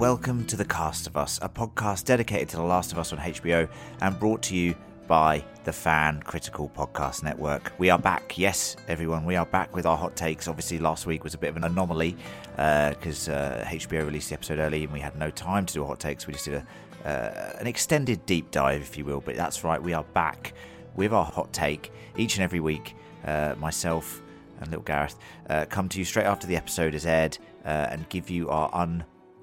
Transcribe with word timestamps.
Welcome 0.00 0.46
to 0.46 0.56
The 0.56 0.64
Cast 0.64 1.06
of 1.06 1.18
Us, 1.18 1.38
a 1.42 1.48
podcast 1.50 2.06
dedicated 2.06 2.48
to 2.48 2.56
The 2.56 2.62
Last 2.62 2.90
of 2.90 2.98
Us 2.98 3.12
on 3.12 3.18
HBO 3.18 3.68
and 4.00 4.18
brought 4.18 4.40
to 4.44 4.56
you 4.56 4.74
by 5.06 5.44
the 5.64 5.74
Fan 5.74 6.22
Critical 6.22 6.70
Podcast 6.70 7.22
Network. 7.22 7.74
We 7.76 7.90
are 7.90 7.98
back, 7.98 8.38
yes, 8.38 8.76
everyone, 8.88 9.26
we 9.26 9.36
are 9.36 9.44
back 9.44 9.76
with 9.76 9.84
our 9.84 9.98
hot 9.98 10.16
takes. 10.16 10.48
Obviously, 10.48 10.78
last 10.78 11.04
week 11.04 11.22
was 11.22 11.34
a 11.34 11.38
bit 11.38 11.50
of 11.50 11.58
an 11.58 11.64
anomaly 11.64 12.16
because 12.52 13.28
uh, 13.28 13.62
uh, 13.62 13.68
HBO 13.68 14.06
released 14.06 14.30
the 14.30 14.36
episode 14.36 14.58
early 14.58 14.84
and 14.84 14.92
we 14.94 15.00
had 15.00 15.18
no 15.18 15.28
time 15.28 15.66
to 15.66 15.74
do 15.74 15.84
hot 15.84 16.00
takes. 16.00 16.26
We 16.26 16.32
just 16.32 16.46
did 16.46 16.54
a, 17.04 17.06
uh, 17.06 17.58
an 17.60 17.66
extended 17.66 18.24
deep 18.24 18.50
dive, 18.50 18.80
if 18.80 18.96
you 18.96 19.04
will. 19.04 19.20
But 19.20 19.36
that's 19.36 19.64
right, 19.64 19.82
we 19.82 19.92
are 19.92 20.04
back 20.14 20.54
with 20.96 21.12
our 21.12 21.26
hot 21.26 21.52
take 21.52 21.92
each 22.16 22.36
and 22.36 22.42
every 22.42 22.60
week. 22.60 22.96
Uh, 23.26 23.54
myself 23.58 24.22
and 24.60 24.70
little 24.70 24.82
Gareth 24.82 25.18
uh, 25.50 25.66
come 25.68 25.90
to 25.90 25.98
you 25.98 26.06
straight 26.06 26.24
after 26.24 26.46
the 26.46 26.56
episode 26.56 26.94
is 26.94 27.04
aired 27.04 27.36
uh, 27.66 27.88
and 27.90 28.08
give 28.08 28.30
you 28.30 28.48
our 28.48 28.70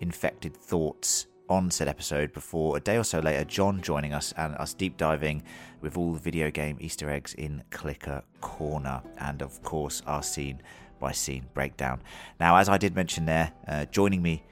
uninfected 0.02 0.56
thoughts 0.56 1.28
on 1.50 1.72
said 1.72 1.88
episode 1.88 2.34
before 2.34 2.78
a 2.78 2.80
day 2.80 2.98
or 2.98 3.04
so 3.04 3.20
later, 3.20 3.44
John 3.46 3.82
joining 3.82 4.14
us 4.14 4.34
and 4.38 4.56
us 4.56 4.74
deep 4.74 4.98
diving 4.98 5.44
with 5.82 5.98
all 5.98 6.14
the 6.14 6.20
video 6.20 6.52
game 6.52 6.78
Easter 6.80 7.10
eggs 7.10 7.34
in 7.36 7.64
Clicker 7.72 8.22
Corner, 8.42 9.02
and 9.20 9.42
of 9.42 9.62
course, 9.64 10.02
our 10.06 10.22
scene 10.24 10.62
by 11.00 11.12
scene 11.12 11.46
breakdown. 11.54 12.02
Now, 12.40 12.58
as 12.58 12.68
I 12.70 12.78
did 12.78 12.96
mention 12.96 13.26
there, 13.26 13.54
uh, 13.68 13.86
joining 13.86 14.22
me 14.22 14.44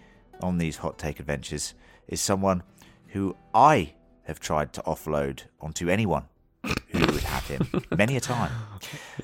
on 0.42 0.58
these 0.58 0.78
hot 0.78 0.98
take 0.98 1.20
adventures 1.20 1.74
is 2.08 2.22
someone 2.22 2.64
who 3.08 3.36
I 3.54 3.94
have 4.24 4.40
tried 4.40 4.74
to 4.74 4.82
offload 4.82 5.44
onto 5.60 5.90
anyone 5.90 6.26
who 6.64 7.00
would 7.00 7.24
have 7.24 7.48
him 7.48 7.68
many 7.98 8.16
a 8.16 8.22
time. 8.22 8.52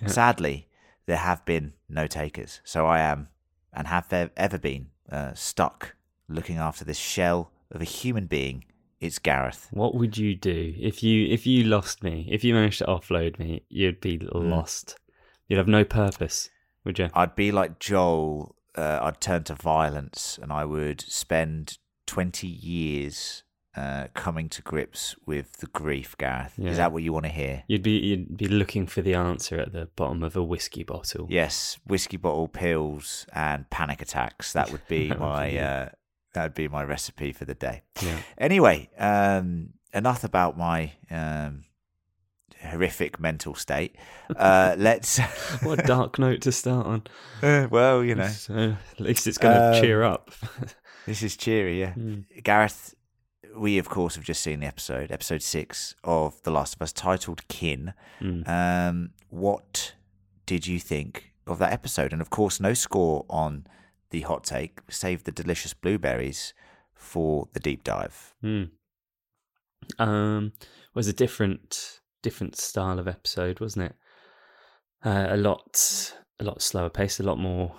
Sadly, 0.07 0.67
there 1.05 1.17
have 1.17 1.45
been 1.45 1.73
no 1.87 2.07
takers, 2.07 2.61
so 2.63 2.85
I 2.85 2.99
am 2.99 3.29
and 3.73 3.87
have 3.87 4.11
ever 4.35 4.57
been 4.57 4.87
uh, 5.09 5.33
stuck 5.33 5.95
looking 6.31 6.57
after 6.57 6.85
this 6.85 6.97
shell 6.97 7.51
of 7.71 7.81
a 7.81 7.85
human 7.85 8.25
being, 8.25 8.65
it's 8.99 9.19
Gareth. 9.19 9.67
What 9.71 9.95
would 9.95 10.17
you 10.17 10.35
do 10.35 10.75
if 10.79 11.01
you 11.01 11.27
if 11.27 11.47
you 11.47 11.63
lost 11.63 12.03
me? 12.03 12.27
If 12.31 12.43
you 12.43 12.53
managed 12.53 12.79
to 12.79 12.85
offload 12.85 13.39
me, 13.39 13.63
you'd 13.69 13.99
be 13.99 14.17
mm. 14.19 14.29
lost. 14.31 14.97
You'd 15.47 15.57
have 15.57 15.67
no 15.67 15.83
purpose, 15.83 16.49
would 16.85 16.99
you? 16.99 17.09
I'd 17.13 17.35
be 17.35 17.51
like 17.51 17.79
Joel. 17.79 18.55
Uh, 18.75 18.99
I'd 19.01 19.19
turn 19.19 19.43
to 19.45 19.55
violence, 19.55 20.39
and 20.41 20.53
I 20.53 20.65
would 20.65 21.01
spend 21.01 21.77
twenty 22.05 22.47
years 22.47 23.43
uh, 23.75 24.07
coming 24.13 24.49
to 24.49 24.61
grips 24.61 25.15
with 25.25 25.57
the 25.57 25.67
grief, 25.67 26.17
Gareth. 26.17 26.53
Yeah. 26.57 26.71
Is 26.71 26.77
that 26.77 26.91
what 26.91 27.03
you 27.03 27.13
want 27.13 27.25
to 27.25 27.31
hear? 27.31 27.63
You'd 27.67 27.83
be 27.83 27.91
you'd 27.91 28.37
be 28.37 28.47
looking 28.47 28.85
for 28.85 29.01
the 29.01 29.13
answer 29.13 29.59
at 29.59 29.73
the 29.73 29.87
bottom 29.95 30.23
of 30.23 30.35
a 30.35 30.43
whiskey 30.43 30.83
bottle. 30.83 31.27
Yes, 31.29 31.79
whiskey 31.85 32.17
bottle, 32.17 32.47
pills, 32.47 33.25
and 33.33 33.69
panic 33.69 34.01
attacks. 34.01 34.53
That 34.53 34.71
would 34.71 34.87
be 34.87 35.09
my 35.19 35.57
uh, 35.57 35.89
that 36.33 36.43
would 36.43 36.53
be 36.53 36.67
my 36.67 36.83
recipe 36.83 37.31
for 37.31 37.45
the 37.45 37.55
day. 37.55 37.81
Yeah. 38.01 38.17
Anyway, 38.37 38.89
um, 38.97 39.73
enough 39.93 40.23
about 40.23 40.57
my 40.57 40.93
um, 41.09 41.63
horrific 42.63 43.19
mental 43.19 43.55
state. 43.55 43.95
Uh, 44.35 44.75
let's. 44.77 45.19
what 45.63 45.79
a 45.79 45.83
dark 45.83 46.19
note 46.19 46.41
to 46.41 46.51
start 46.51 46.85
on. 46.85 47.03
Uh, 47.41 47.67
well, 47.71 48.03
you 48.03 48.13
know, 48.13 48.27
so 48.27 48.75
at 48.91 48.99
least 48.99 49.25
it's 49.25 49.39
going 49.39 49.55
to 49.55 49.75
um, 49.75 49.81
cheer 49.81 50.03
up. 50.03 50.29
this 51.07 51.23
is 51.23 51.35
cheery, 51.35 51.79
yeah. 51.79 51.93
Mm. 51.93 52.43
Gareth, 52.43 52.93
we 53.55 53.79
of 53.79 53.89
course 53.89 54.13
have 54.13 54.23
just 54.23 54.43
seen 54.43 54.59
the 54.59 54.67
episode, 54.67 55.11
episode 55.11 55.41
six 55.41 55.95
of 56.03 56.39
The 56.43 56.51
Last 56.51 56.75
of 56.75 56.83
Us, 56.83 56.93
titled 56.93 57.47
"Kin." 57.47 57.95
Mm. 58.21 58.47
Um, 58.47 59.09
what 59.29 59.95
did 60.45 60.67
you 60.67 60.79
think 60.79 61.33
of 61.47 61.57
that 61.57 61.73
episode? 61.73 62.13
And 62.13 62.21
of 62.21 62.29
course, 62.29 62.59
no 62.59 62.75
score 62.75 63.25
on 63.27 63.65
the 64.11 64.21
hot 64.21 64.43
take, 64.43 64.79
save 64.89 65.23
the 65.23 65.31
delicious 65.31 65.73
blueberries 65.73 66.53
for 66.93 67.47
the 67.53 67.59
deep 67.59 67.83
dive. 67.83 68.33
Mm. 68.43 68.69
Um, 69.97 70.53
was 70.93 71.07
a 71.07 71.13
different 71.13 71.99
different 72.21 72.55
style 72.55 72.99
of 72.99 73.07
episode, 73.07 73.59
wasn't 73.59 73.85
it? 73.85 73.95
Uh, 75.03 75.27
a 75.29 75.37
lot 75.37 76.13
a 76.39 76.43
lot 76.43 76.61
slower 76.61 76.89
paced, 76.89 77.19
a 77.19 77.23
lot 77.23 77.39
more 77.39 77.75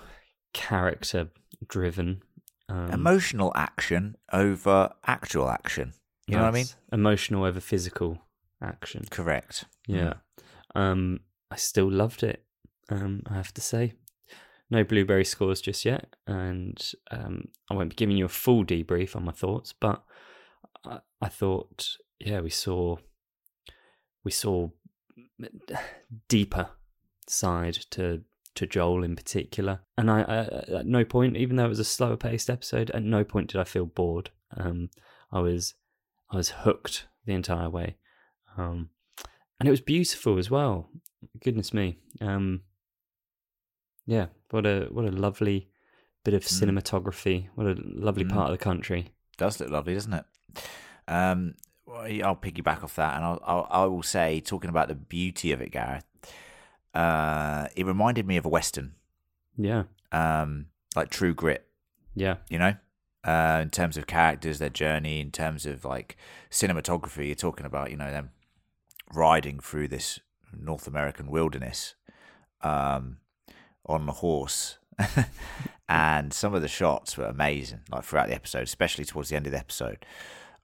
character 0.52 1.28
driven. 1.68 2.22
Um, 2.68 2.90
Emotional 2.90 3.52
action 3.54 4.16
over 4.32 4.90
actual 5.06 5.48
action. 5.48 5.92
You 6.26 6.36
know 6.36 6.44
what 6.44 6.48
I 6.48 6.52
mean? 6.52 6.66
Emotional 6.92 7.44
over 7.44 7.60
physical 7.60 8.18
action. 8.62 9.04
Correct. 9.10 9.64
Yeah. 9.86 10.14
Mm. 10.74 10.80
Um, 10.80 11.20
I 11.50 11.56
still 11.56 11.90
loved 11.90 12.22
it. 12.22 12.44
Um, 12.88 13.22
I 13.26 13.34
have 13.34 13.52
to 13.54 13.60
say 13.60 13.94
no 14.72 14.82
blueberry 14.82 15.24
scores 15.24 15.60
just 15.60 15.84
yet, 15.84 16.16
and 16.26 16.92
um, 17.10 17.48
I 17.70 17.74
won't 17.74 17.90
be 17.90 17.96
giving 17.96 18.16
you 18.16 18.24
a 18.24 18.30
full 18.30 18.64
debrief 18.64 19.14
on 19.14 19.24
my 19.26 19.32
thoughts. 19.32 19.74
But 19.78 20.02
I, 20.84 21.00
I 21.20 21.28
thought, 21.28 21.98
yeah, 22.18 22.40
we 22.40 22.48
saw 22.48 22.96
we 24.24 24.30
saw 24.30 24.70
deeper 26.28 26.70
side 27.28 27.74
to 27.90 28.22
to 28.54 28.66
Joel 28.66 29.04
in 29.04 29.14
particular, 29.14 29.80
and 29.98 30.10
I, 30.10 30.22
I, 30.22 30.38
at 30.78 30.86
no 30.86 31.04
point, 31.04 31.36
even 31.36 31.56
though 31.56 31.66
it 31.66 31.68
was 31.68 31.78
a 31.78 31.84
slower 31.84 32.16
paced 32.16 32.48
episode, 32.48 32.90
at 32.92 33.02
no 33.02 33.24
point 33.24 33.50
did 33.50 33.60
I 33.60 33.64
feel 33.64 33.86
bored. 33.86 34.30
Um, 34.56 34.88
I 35.30 35.40
was 35.40 35.74
I 36.30 36.36
was 36.38 36.48
hooked 36.48 37.08
the 37.26 37.34
entire 37.34 37.68
way, 37.68 37.96
um, 38.56 38.88
and 39.60 39.68
it 39.68 39.70
was 39.70 39.82
beautiful 39.82 40.38
as 40.38 40.50
well. 40.50 40.88
Goodness 41.44 41.74
me. 41.74 41.98
Um, 42.22 42.62
yeah, 44.06 44.26
what 44.50 44.66
a 44.66 44.88
what 44.90 45.04
a 45.04 45.10
lovely 45.10 45.68
bit 46.24 46.34
of 46.34 46.42
mm. 46.42 46.62
cinematography. 46.62 47.48
What 47.54 47.66
a 47.66 47.76
lovely 47.78 48.24
mm. 48.24 48.30
part 48.30 48.50
of 48.50 48.58
the 48.58 48.64
country. 48.64 49.12
Does 49.36 49.60
look 49.60 49.70
lovely, 49.70 49.94
doesn't 49.94 50.12
it? 50.12 50.24
Um, 51.08 51.54
I'll 51.88 52.36
piggyback 52.36 52.82
off 52.82 52.96
that, 52.96 53.16
and 53.16 53.24
I'll, 53.24 53.40
I'll 53.44 53.66
I 53.70 53.84
will 53.86 54.02
say, 54.02 54.40
talking 54.40 54.70
about 54.70 54.88
the 54.88 54.94
beauty 54.94 55.52
of 55.52 55.60
it, 55.60 55.70
Gareth. 55.72 56.04
Uh, 56.94 57.68
it 57.74 57.86
reminded 57.86 58.26
me 58.26 58.36
of 58.36 58.44
a 58.44 58.48
western. 58.48 58.92
Yeah. 59.56 59.84
Um, 60.10 60.66
like 60.94 61.10
True 61.10 61.34
Grit. 61.34 61.66
Yeah. 62.14 62.36
You 62.50 62.58
know, 62.58 62.74
uh, 63.24 63.60
in 63.62 63.70
terms 63.70 63.96
of 63.96 64.06
characters, 64.06 64.58
their 64.58 64.68
journey, 64.68 65.20
in 65.20 65.30
terms 65.30 65.66
of 65.66 65.84
like 65.84 66.16
cinematography, 66.50 67.26
you're 67.26 67.34
talking 67.34 67.66
about, 67.66 67.90
you 67.90 67.96
know, 67.96 68.10
them 68.10 68.30
riding 69.14 69.60
through 69.60 69.88
this 69.88 70.20
North 70.54 70.86
American 70.86 71.30
wilderness. 71.30 71.94
Um, 72.60 73.18
on 73.86 74.06
the 74.06 74.12
horse. 74.12 74.78
and 75.88 76.32
some 76.32 76.54
of 76.54 76.62
the 76.62 76.68
shots 76.68 77.16
were 77.16 77.24
amazing, 77.24 77.80
like 77.90 78.04
throughout 78.04 78.28
the 78.28 78.34
episode, 78.34 78.62
especially 78.62 79.04
towards 79.04 79.28
the 79.28 79.36
end 79.36 79.46
of 79.46 79.52
the 79.52 79.58
episode. 79.58 80.04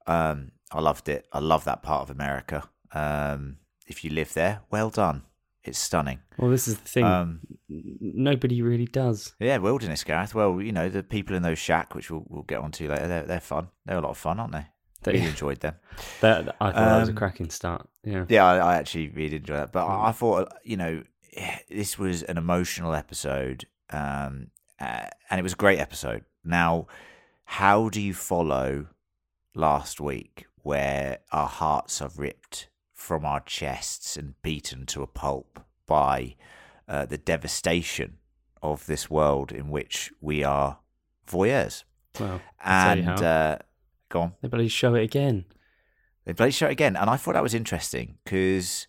Um, 0.06 0.52
I 0.72 0.80
loved 0.80 1.08
it. 1.08 1.26
I 1.32 1.38
love 1.38 1.64
that 1.64 1.82
part 1.82 2.02
of 2.02 2.10
America. 2.10 2.68
Um, 2.92 3.58
if 3.86 4.04
you 4.04 4.10
live 4.10 4.34
there, 4.34 4.60
well 4.70 4.90
done. 4.90 5.22
It's 5.64 5.78
stunning. 5.78 6.20
Well, 6.38 6.50
this 6.50 6.66
is 6.68 6.78
the 6.78 6.88
thing. 6.88 7.04
Um, 7.04 7.40
Nobody 7.68 8.62
really 8.62 8.86
does. 8.86 9.34
Yeah, 9.38 9.58
wilderness, 9.58 10.02
Gareth. 10.04 10.34
Well, 10.34 10.62
you 10.62 10.72
know 10.72 10.88
the 10.88 11.02
people 11.02 11.36
in 11.36 11.42
those 11.42 11.58
shack, 11.58 11.94
which 11.94 12.10
we'll, 12.10 12.24
we'll 12.28 12.44
get 12.44 12.60
onto 12.60 12.88
later. 12.88 13.06
They're 13.06 13.24
they're 13.24 13.40
fun. 13.40 13.68
They're 13.84 13.98
a 13.98 14.00
lot 14.00 14.10
of 14.10 14.18
fun, 14.18 14.40
aren't 14.40 14.52
they? 14.52 14.66
They 15.02 15.12
really 15.12 15.26
enjoyed 15.26 15.60
them. 15.60 15.74
That, 16.20 16.56
I 16.60 16.72
thought 16.72 16.78
um, 16.78 16.84
that 16.84 17.00
was 17.00 17.08
a 17.08 17.12
um, 17.12 17.16
cracking 17.16 17.50
start. 17.50 17.88
Yeah, 18.02 18.24
yeah, 18.28 18.46
I, 18.46 18.56
I 18.56 18.76
actually 18.76 19.08
really 19.08 19.36
enjoyed 19.36 19.58
that. 19.58 19.72
But 19.72 19.86
I, 19.86 20.08
I 20.08 20.12
thought, 20.12 20.52
you 20.64 20.76
know, 20.76 21.02
this 21.70 21.98
was 21.98 22.22
an 22.22 22.38
emotional 22.38 22.94
episode, 22.94 23.66
um, 23.90 24.48
uh, 24.80 25.06
and 25.30 25.38
it 25.38 25.42
was 25.42 25.52
a 25.52 25.56
great 25.56 25.78
episode. 25.78 26.24
Now, 26.44 26.86
how 27.44 27.88
do 27.88 28.00
you 28.00 28.14
follow 28.14 28.86
last 29.54 30.00
week, 30.00 30.46
where 30.62 31.18
our 31.32 31.48
hearts 31.48 32.00
are 32.02 32.10
ripped 32.16 32.68
from 32.94 33.24
our 33.24 33.40
chests 33.40 34.16
and 34.16 34.40
beaten 34.42 34.86
to 34.86 35.02
a 35.02 35.06
pulp 35.06 35.60
by 35.86 36.34
uh, 36.86 37.06
the 37.06 37.18
devastation 37.18 38.18
of 38.62 38.86
this 38.86 39.08
world 39.08 39.52
in 39.52 39.70
which 39.70 40.12
we 40.20 40.44
are 40.44 40.78
voyeurs? 41.26 41.84
Well, 42.18 42.40
and 42.62 43.08
uh, 43.08 43.58
go 44.08 44.20
on. 44.20 44.32
They 44.42 44.48
bloody 44.48 44.68
show 44.68 44.94
it 44.94 45.04
again. 45.04 45.44
They 46.24 46.32
bloody 46.32 46.52
show 46.52 46.66
it 46.66 46.72
again, 46.72 46.96
and 46.96 47.08
I 47.08 47.16
thought 47.16 47.32
that 47.32 47.42
was 47.42 47.54
interesting 47.54 48.18
because 48.24 48.86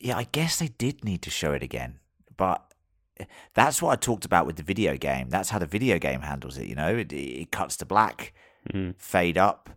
yeah, 0.00 0.16
I 0.16 0.24
guess 0.32 0.58
they 0.58 0.68
did 0.68 1.04
need 1.04 1.22
to 1.22 1.30
show 1.30 1.52
it 1.52 1.62
again, 1.62 1.98
but 2.36 2.64
that's 3.54 3.82
what 3.82 3.92
I 3.92 3.96
talked 3.96 4.24
about 4.24 4.46
with 4.46 4.56
the 4.56 4.62
video 4.62 4.96
game. 4.96 5.28
That's 5.28 5.50
how 5.50 5.58
the 5.58 5.66
video 5.66 5.98
game 5.98 6.22
handles 6.22 6.56
it. 6.56 6.66
You 6.66 6.74
know, 6.74 6.96
it, 6.96 7.12
it 7.12 7.52
cuts 7.52 7.76
to 7.78 7.86
black, 7.86 8.32
mm. 8.72 8.94
fade 8.98 9.36
up, 9.36 9.70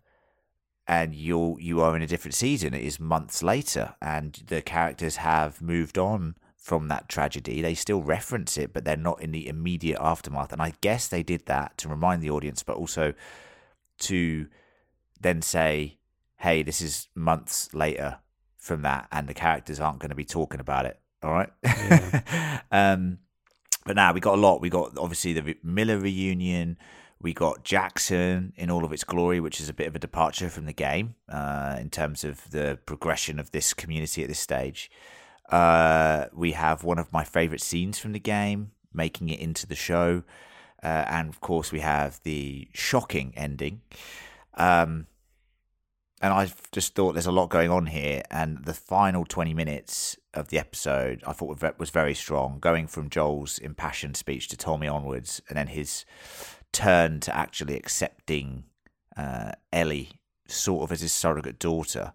and 0.88 1.14
you're 1.14 1.60
you 1.60 1.82
are 1.82 1.96
in 1.96 2.02
a 2.02 2.08
different 2.08 2.36
season. 2.36 2.74
It 2.74 2.84
is 2.84 3.00
months 3.00 3.44
later, 3.44 3.96
and 4.02 4.42
the 4.48 4.62
characters 4.62 5.18
have 5.18 5.62
moved 5.62 5.98
on 5.98 6.36
from 6.56 6.88
that 6.88 7.10
tragedy. 7.10 7.62
They 7.62 7.76
still 7.76 8.02
reference 8.02 8.58
it, 8.58 8.72
but 8.72 8.86
they're 8.86 8.96
not 8.96 9.22
in 9.22 9.32
the 9.32 9.48
immediate 9.48 10.00
aftermath. 10.00 10.54
And 10.54 10.62
I 10.62 10.74
guess 10.80 11.10
they 11.10 11.24
did 11.24 11.46
that 11.48 11.78
to 11.80 11.90
remind 11.90 12.22
the 12.22 12.30
audience, 12.30 12.64
but 12.64 12.78
also 12.78 13.14
to 14.00 14.48
then 15.20 15.42
say, 15.42 15.98
"Hey, 16.38 16.64
this 16.64 16.82
is 16.82 17.10
months 17.14 17.74
later." 17.74 18.20
From 18.64 18.82
that, 18.84 19.10
and 19.12 19.28
the 19.28 19.34
characters 19.34 19.82
aren't 19.82 20.00
going 20.00 20.10
to 20.10 20.16
be 20.16 20.24
talking 20.24 20.62
about 20.62 20.86
it. 20.86 20.98
All 21.22 21.34
right. 21.34 21.50
Yeah. 21.64 22.62
um, 22.72 23.20
but 23.86 23.98
now 23.98 24.14
we 24.14 24.22
got 24.22 24.36
a 24.36 24.42
lot. 24.42 24.62
We 24.62 24.70
got 24.70 24.98
obviously 24.98 25.34
the 25.34 25.58
Miller 25.62 26.00
reunion. 26.00 26.78
We 27.22 27.34
got 27.34 27.66
Jackson 27.66 28.54
in 28.56 28.72
all 28.72 28.86
of 28.86 28.94
its 28.94 29.04
glory, 29.04 29.42
which 29.42 29.60
is 29.60 29.68
a 29.68 29.74
bit 29.74 29.88
of 29.88 29.96
a 29.96 30.00
departure 30.00 30.50
from 30.50 30.66
the 30.66 30.74
game 30.74 31.16
uh, 31.28 31.78
in 31.80 31.90
terms 31.90 32.24
of 32.24 32.50
the 32.52 32.80
progression 32.86 33.38
of 33.38 33.52
this 33.52 33.74
community 33.74 34.24
at 34.24 34.30
this 34.30 34.40
stage. 34.40 34.90
Uh, 35.50 36.28
we 36.34 36.54
have 36.54 36.86
one 36.86 37.00
of 37.00 37.12
my 37.12 37.26
favorite 37.26 37.62
scenes 37.62 38.00
from 38.00 38.14
the 38.14 38.20
game 38.20 38.72
making 38.94 39.28
it 39.28 39.40
into 39.40 39.68
the 39.68 39.76
show. 39.76 40.24
Uh, 40.82 41.06
and 41.08 41.28
of 41.28 41.42
course, 41.42 41.72
we 41.72 41.82
have 41.82 42.22
the 42.24 42.70
shocking 42.74 43.34
ending. 43.36 43.82
Um, 44.54 45.08
and 46.24 46.32
I 46.32 46.50
just 46.72 46.96
thought 46.96 47.12
there's 47.12 47.26
a 47.26 47.34
lot 47.34 47.50
going 47.50 47.70
on 47.70 47.88
here. 47.88 48.24
And 48.32 48.64
the 48.64 48.74
final 48.74 49.26
20 49.26 49.54
minutes 49.54 50.18
of 50.34 50.48
the 50.48 50.58
episode, 50.58 51.22
I 51.28 51.34
thought 51.34 51.78
was 51.78 51.90
very 51.90 52.16
strong, 52.16 52.60
going 52.60 52.88
from 52.88 53.10
Joel's 53.10 53.60
impassioned 53.60 54.16
speech 54.16 54.48
to 54.48 54.58
Tommy 54.58 54.88
onwards, 54.88 55.42
and 55.50 55.58
then 55.58 55.68
his 55.68 56.06
turn 56.72 57.20
to 57.20 57.36
actually 57.36 57.76
accepting 57.76 58.64
uh, 59.18 59.52
Ellie 59.74 60.12
sort 60.48 60.84
of 60.84 60.94
as 60.94 61.02
his 61.02 61.12
surrogate 61.12 61.60
daughter 61.60 62.14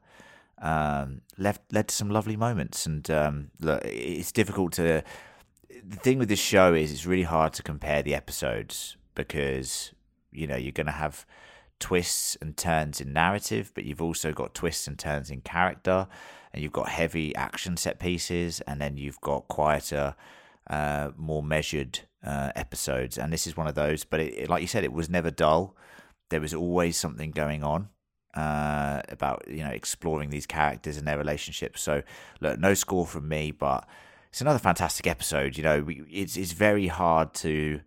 um, 0.62 1.20
left 1.36 1.60
led 1.70 1.88
to 1.88 1.94
some 1.94 2.08
lovely 2.08 2.36
moments. 2.36 2.86
And 2.86 3.08
um, 3.10 3.50
look, 3.60 3.84
it's 3.84 4.32
difficult 4.32 4.72
to. 4.72 5.04
The 5.68 5.96
thing 5.96 6.18
with 6.18 6.30
this 6.30 6.40
show 6.40 6.72
is 6.72 6.92
it's 6.92 7.04
really 7.04 7.24
hard 7.24 7.52
to 7.54 7.62
compare 7.62 8.02
the 8.02 8.14
episodes 8.14 8.96
because 9.14 9.92
you 10.32 10.46
know 10.46 10.56
you're 10.56 10.72
going 10.72 10.86
to 10.86 10.92
have 10.92 11.26
twists 11.80 12.36
and 12.40 12.56
turns 12.56 13.00
in 13.00 13.12
narrative, 13.12 13.72
but 13.74 13.84
you've 13.84 14.02
also 14.02 14.32
got 14.32 14.54
twists 14.54 14.86
and 14.86 14.98
turns 14.98 15.30
in 15.30 15.40
character, 15.40 16.06
and 16.52 16.62
you've 16.62 16.72
got 16.72 16.88
heavy 16.88 17.34
action 17.36 17.76
set 17.76 17.98
pieces, 17.98 18.60
and 18.62 18.80
then 18.80 18.96
you've 18.96 19.20
got 19.20 19.48
quieter, 19.48 20.14
uh, 20.68 21.10
more 21.16 21.42
measured 21.42 22.00
uh, 22.24 22.52
episodes, 22.56 23.18
and 23.18 23.32
this 23.32 23.46
is 23.46 23.56
one 23.56 23.66
of 23.66 23.74
those. 23.74 24.04
But 24.04 24.20
it, 24.20 24.34
it, 24.34 24.50
like 24.50 24.62
you 24.62 24.68
said, 24.68 24.84
it 24.84 24.92
was 24.92 25.08
never 25.08 25.30
dull. 25.30 25.76
There 26.30 26.40
was 26.40 26.54
always 26.54 26.96
something 26.96 27.30
going 27.30 27.62
on 27.62 27.88
uh, 28.34 29.02
about 29.08 29.44
you 29.48 29.64
know 29.64 29.70
exploring 29.70 30.30
these 30.30 30.46
characters 30.46 30.96
and 30.96 31.06
their 31.06 31.18
relationships. 31.18 31.82
So 31.82 32.02
look, 32.40 32.58
no 32.58 32.74
score 32.74 33.06
from 33.06 33.28
me, 33.28 33.50
but 33.50 33.86
it's 34.30 34.40
another 34.40 34.58
fantastic 34.58 35.06
episode. 35.06 35.56
You 35.56 35.62
know, 35.64 35.86
it's 35.88 36.36
it's 36.36 36.52
very 36.52 36.88
hard 36.88 37.34
to. 37.34 37.80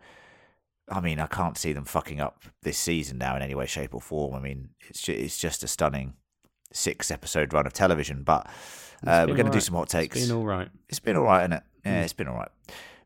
I 0.90 1.00
mean, 1.00 1.20
I 1.20 1.28
can't 1.28 1.58
see 1.58 1.74
them 1.74 1.86
fucking 1.86 2.20
up 2.20 2.44
this 2.64 2.78
season 2.78 3.18
now 3.18 3.36
in 3.36 3.42
any 3.42 3.56
way, 3.56 3.66
shape, 3.66 3.94
or 3.94 4.02
form. 4.02 4.36
I 4.36 4.40
mean, 4.40 4.70
it's 4.90 5.02
just, 5.02 5.20
it's 5.20 5.38
just 5.38 5.64
a 5.64 5.68
stunning 5.68 6.14
six 6.74 7.12
episode 7.12 7.54
run 7.54 7.66
of 7.66 7.74
television. 7.74 8.24
But 8.24 8.48
uh, 9.06 9.26
we're 9.28 9.36
going 9.36 9.46
right. 9.46 9.52
to 9.52 9.58
do 9.58 9.62
some 9.62 9.76
hot 9.76 9.90
takes. 9.90 10.18
It's 10.18 10.28
been 10.28 10.36
all 10.36 10.46
right. 10.46 10.70
It's 10.90 11.00
been 11.00 11.16
all 11.16 11.24
right, 11.24 11.42
isn't 11.42 11.54
it? 11.54 11.64
Yeah, 11.86 12.02
mm. 12.02 12.04
it's 12.04 12.14
been 12.14 12.28
all 12.28 12.38
right. 12.38 12.50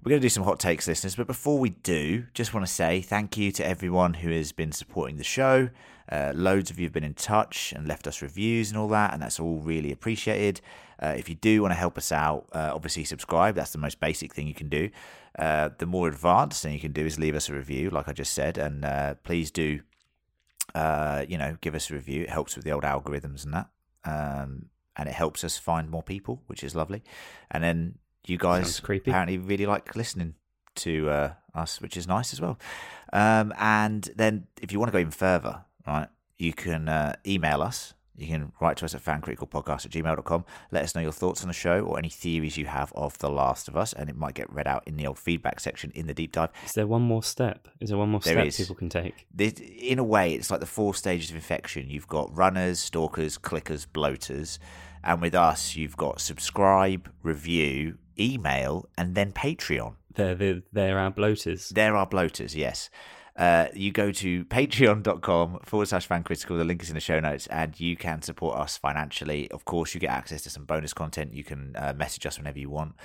We're 0.04 0.10
going 0.10 0.22
to 0.22 0.26
do 0.26 0.30
some 0.30 0.44
hot 0.44 0.60
takes, 0.60 0.88
listeners. 0.88 1.16
But 1.16 1.28
before 1.28 1.58
we 1.58 1.72
do, 1.72 2.26
just 2.34 2.54
want 2.54 2.66
to 2.66 2.72
say 2.72 3.02
thank 3.02 3.38
you 3.38 3.52
to 3.54 3.66
everyone 3.66 4.16
who 4.16 4.30
has 4.30 4.52
been 4.52 4.72
supporting 4.72 5.18
the 5.18 5.24
show. 5.24 5.70
Uh, 6.12 6.32
loads 6.36 6.70
of 6.70 6.80
you 6.80 6.86
have 6.86 6.94
been 6.94 7.04
in 7.04 7.14
touch 7.14 7.74
and 7.76 7.88
left 7.88 8.08
us 8.08 8.22
reviews 8.22 8.70
and 8.70 8.78
all 8.78 8.88
that, 8.88 9.14
and 9.14 9.22
that's 9.22 9.40
all 9.40 9.60
really 9.60 9.92
appreciated. 9.92 10.62
Uh, 11.02 11.14
if 11.18 11.28
you 11.28 11.36
do 11.36 11.62
want 11.62 11.72
to 11.72 11.78
help 11.78 11.98
us 11.98 12.12
out, 12.12 12.48
uh, 12.54 12.72
obviously 12.74 13.04
subscribe. 13.04 13.56
That's 13.56 13.72
the 13.72 13.78
most 13.78 14.00
basic 14.00 14.34
thing 14.34 14.48
you 14.48 14.54
can 14.54 14.70
do. 14.70 14.90
Uh, 15.38 15.70
the 15.78 15.86
more 15.86 16.08
advanced 16.08 16.62
thing 16.62 16.74
you 16.74 16.80
can 16.80 16.94
do 16.94 17.06
is 17.06 17.20
leave 17.20 17.36
us 17.36 17.50
a 17.50 17.54
review, 17.54 17.90
like 17.90 18.08
I 18.08 18.14
just 18.14 18.34
said, 18.34 18.58
and 18.58 18.86
uh, 18.86 19.16
please 19.24 19.52
do, 19.52 19.82
uh, 20.74 21.26
you 21.28 21.38
know, 21.38 21.58
give 21.60 21.76
us 21.76 21.92
a 21.92 21.96
review. 21.96 22.24
It 22.24 22.30
helps 22.30 22.56
with 22.56 22.64
the 22.64 22.72
old 22.72 22.84
algorithms 22.84 23.44
and 23.44 23.54
that, 23.54 23.68
um, 24.06 24.68
and 24.96 25.10
it 25.10 25.16
helps 25.16 25.44
us 25.44 25.58
find 25.58 25.90
more 25.90 26.04
people, 26.04 26.42
which 26.48 26.64
is 26.64 26.76
lovely. 26.76 27.04
And 27.52 27.64
then 27.64 27.96
you 28.26 28.38
guys 28.38 28.80
apparently 28.80 29.38
really 29.38 29.66
like 29.66 29.96
listening 29.96 30.36
to 30.76 31.10
uh, 31.10 31.34
us, 31.54 31.82
which 31.82 31.98
is 31.98 32.08
nice 32.08 32.32
as 32.32 32.40
well. 32.40 32.58
Um, 33.12 33.54
and 33.58 34.10
then 34.16 34.48
if 34.62 34.72
you 34.72 34.80
want 34.80 34.90
to 34.90 34.94
go 34.94 35.00
even 35.00 35.12
further, 35.12 35.66
right, 35.94 36.08
you 36.38 36.54
can 36.54 36.90
uh, 36.90 37.16
email 37.26 37.62
us. 37.62 37.94
You 38.18 38.28
can 38.28 38.52
write 38.62 38.78
to 38.78 38.86
us 38.86 38.96
at 38.96 39.04
fancriticalpodcast 39.04 39.86
at 39.86 39.92
gmail.com. 39.92 40.46
Let 40.72 40.84
us 40.84 40.96
know 40.96 41.02
your 41.02 41.12
thoughts 41.12 41.42
on 41.42 41.50
the 41.50 41.54
show 41.54 41.82
or 41.82 42.00
any 42.00 42.10
theories 42.10 42.56
you 42.56 42.66
have 42.66 42.94
of 42.96 43.18
The 43.18 43.30
Last 43.30 43.68
of 43.68 43.76
Us, 43.76 43.92
and 43.92 44.10
it 44.10 44.16
might 44.16 44.36
get 44.36 44.52
read 44.52 44.68
out 44.68 44.88
in 44.88 44.96
the 44.96 45.06
old 45.06 45.20
feedback 45.20 45.60
section 45.60 45.92
in 45.96 46.08
the 46.08 46.14
deep 46.14 46.32
dive. 46.32 46.52
Is 46.66 46.72
there 46.74 46.88
one 46.88 47.02
more 47.02 47.24
step? 47.24 47.68
Is 47.82 47.90
there 47.90 47.98
one 47.98 48.10
more 48.10 48.22
there 48.22 48.36
step 48.36 48.48
is. 48.48 48.58
people 48.58 48.76
can 48.76 48.90
take? 48.90 49.28
in 49.38 50.00
a 50.00 50.04
way, 50.04 50.34
it's 50.34 50.50
like 50.50 50.62
the 50.62 50.66
four 50.66 50.94
stages 50.96 51.30
of 51.30 51.36
infection. 51.36 51.90
You've 51.90 52.08
got 52.08 52.36
runners, 52.36 52.80
stalkers, 52.80 53.38
clickers, 53.38 53.86
bloaters. 53.92 54.60
And 55.04 55.22
with 55.22 55.36
us, 55.36 55.76
you've 55.76 55.98
got 55.98 56.22
subscribe, 56.22 57.12
review, 57.22 57.98
email, 58.18 58.90
and 58.98 59.14
then 59.14 59.34
Patreon. 59.34 59.96
They're, 60.16 60.36
they're, 60.36 60.62
they're 60.72 60.98
our 60.98 61.12
bloaters. 61.12 61.70
They're 61.70 61.96
our 61.96 62.08
bloaters, 62.08 62.56
yes. 62.56 62.90
Uh, 63.36 63.68
you 63.74 63.92
go 63.92 64.12
to 64.12 64.46
patreon.com 64.46 65.60
forward 65.64 65.88
slash 65.88 66.08
fan 66.08 66.24
critical. 66.24 66.58
The 66.58 66.64
link 66.64 66.82
is 66.82 66.90
in 66.90 66.96
the 66.96 67.02
show 67.02 67.20
notes, 67.20 67.48
and 67.48 67.78
you 67.80 67.98
can 67.98 68.22
support 68.22 68.58
us 68.58 68.78
financially. 68.78 69.52
Of 69.52 69.66
course, 69.66 69.94
you 69.94 70.00
get 70.00 70.12
access 70.12 70.42
to 70.44 70.50
some 70.50 70.66
bonus 70.66 70.94
content. 70.94 71.34
You 71.34 71.44
can 71.44 71.76
uh, 71.76 71.94
message 71.96 72.26
us 72.26 72.38
whenever 72.38 72.60
you 72.60 72.70
want, 72.70 72.96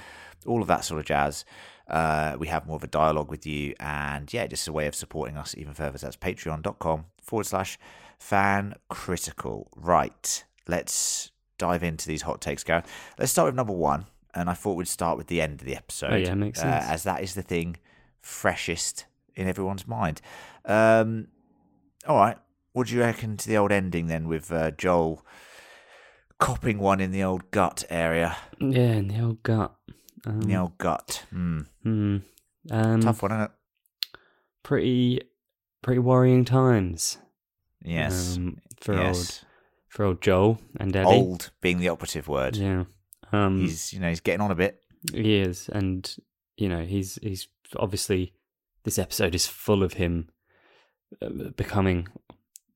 all 0.47 0.62
of 0.62 0.69
that 0.69 0.85
sort 0.85 1.00
of 1.00 1.06
jazz. 1.06 1.44
Uh, 1.88 2.37
we 2.38 2.47
have 2.47 2.67
more 2.67 2.77
of 2.77 2.85
a 2.85 2.88
dialogue 2.88 3.31
with 3.31 3.44
you, 3.44 3.75
and 3.81 4.32
yeah, 4.32 4.47
just 4.47 4.69
a 4.69 4.73
way 4.73 4.87
of 4.87 4.94
supporting 4.94 5.37
us 5.37 5.55
even 5.59 5.75
further. 5.75 5.99
So 5.99 6.06
that's 6.06 6.17
patreon.com 6.17 7.06
forward 7.21 7.47
slash 7.47 7.79
fan 8.19 8.75
critical. 8.88 9.69
Right, 9.75 10.44
let's 10.69 11.33
dive 11.59 11.83
into 11.83 12.06
these 12.06 12.23
hot 12.23 12.41
takes, 12.41 12.62
Gareth. 12.62 12.87
Let's 13.19 13.33
start 13.33 13.47
with 13.47 13.55
number 13.56 13.73
one 13.73 14.06
and 14.35 14.49
I 14.49 14.55
thought 14.55 14.76
we'd 14.76 14.88
start 14.88 15.19
with 15.19 15.26
the 15.26 15.40
end 15.40 15.61
of 15.61 15.66
the 15.66 15.76
episode. 15.76 16.12
Oh, 16.12 16.16
yeah, 16.16 16.35
makes 16.35 16.61
sense. 16.61 16.85
Uh, 16.85 16.93
as 16.93 17.02
that 17.05 17.23
is 17.23 17.35
the 17.35 17.43
thing 17.43 17.76
freshest 18.21 19.07
in 19.40 19.49
everyone's 19.49 19.87
mind. 19.87 20.20
Um, 20.64 21.28
all 22.06 22.16
right, 22.16 22.38
what 22.73 22.87
do 22.87 22.94
you 22.94 23.00
reckon 23.00 23.37
to 23.37 23.49
the 23.49 23.56
old 23.56 23.73
ending 23.73 24.06
then 24.06 24.28
with 24.28 24.52
uh, 24.52 24.70
Joel 24.73 25.25
copping 26.38 26.78
one 26.78 27.00
in 27.00 27.11
the 27.11 27.23
old 27.23 27.50
gut 27.50 27.85
area? 27.90 28.37
Yeah, 28.61 28.92
in 28.92 29.09
the 29.09 29.20
old 29.20 29.42
gut. 29.42 29.75
Um, 30.26 30.42
the 30.42 30.56
old 30.56 30.78
gut. 30.78 31.25
Mm. 31.35 31.66
Mm, 31.85 32.23
um, 32.70 33.00
Tough 33.00 33.23
one, 33.23 33.32
isn't 33.32 33.42
it? 33.42 33.50
Pretty, 34.62 35.20
pretty 35.82 35.99
worrying 35.99 36.44
times. 36.44 37.18
Yes. 37.82 38.37
Um, 38.37 38.59
for 38.80 38.94
yes. 38.94 39.16
old, 39.16 39.49
for 39.88 40.04
old 40.04 40.23
Joel 40.23 40.61
and 40.78 40.94
Eddie. 40.94 41.06
Old 41.06 41.50
being 41.61 41.78
the 41.78 41.88
operative 41.88 42.28
word. 42.28 42.56
Yeah. 42.56 42.85
Um, 43.32 43.61
he's 43.61 43.92
you 43.92 44.00
know 44.00 44.09
he's 44.09 44.20
getting 44.20 44.40
on 44.40 44.50
a 44.50 44.56
bit. 44.56 44.80
He 45.12 45.38
is, 45.38 45.68
and 45.73 46.16
you 46.56 46.68
know 46.68 46.82
he's 46.85 47.18
he's 47.23 47.49
obviously 47.76 48.35
this 48.85 48.99
episode 48.99 49.35
is 49.35 49.47
full 49.47 49.83
of 49.83 49.95
him 49.95 50.29
uh, 51.21 51.51
becoming 51.57 52.09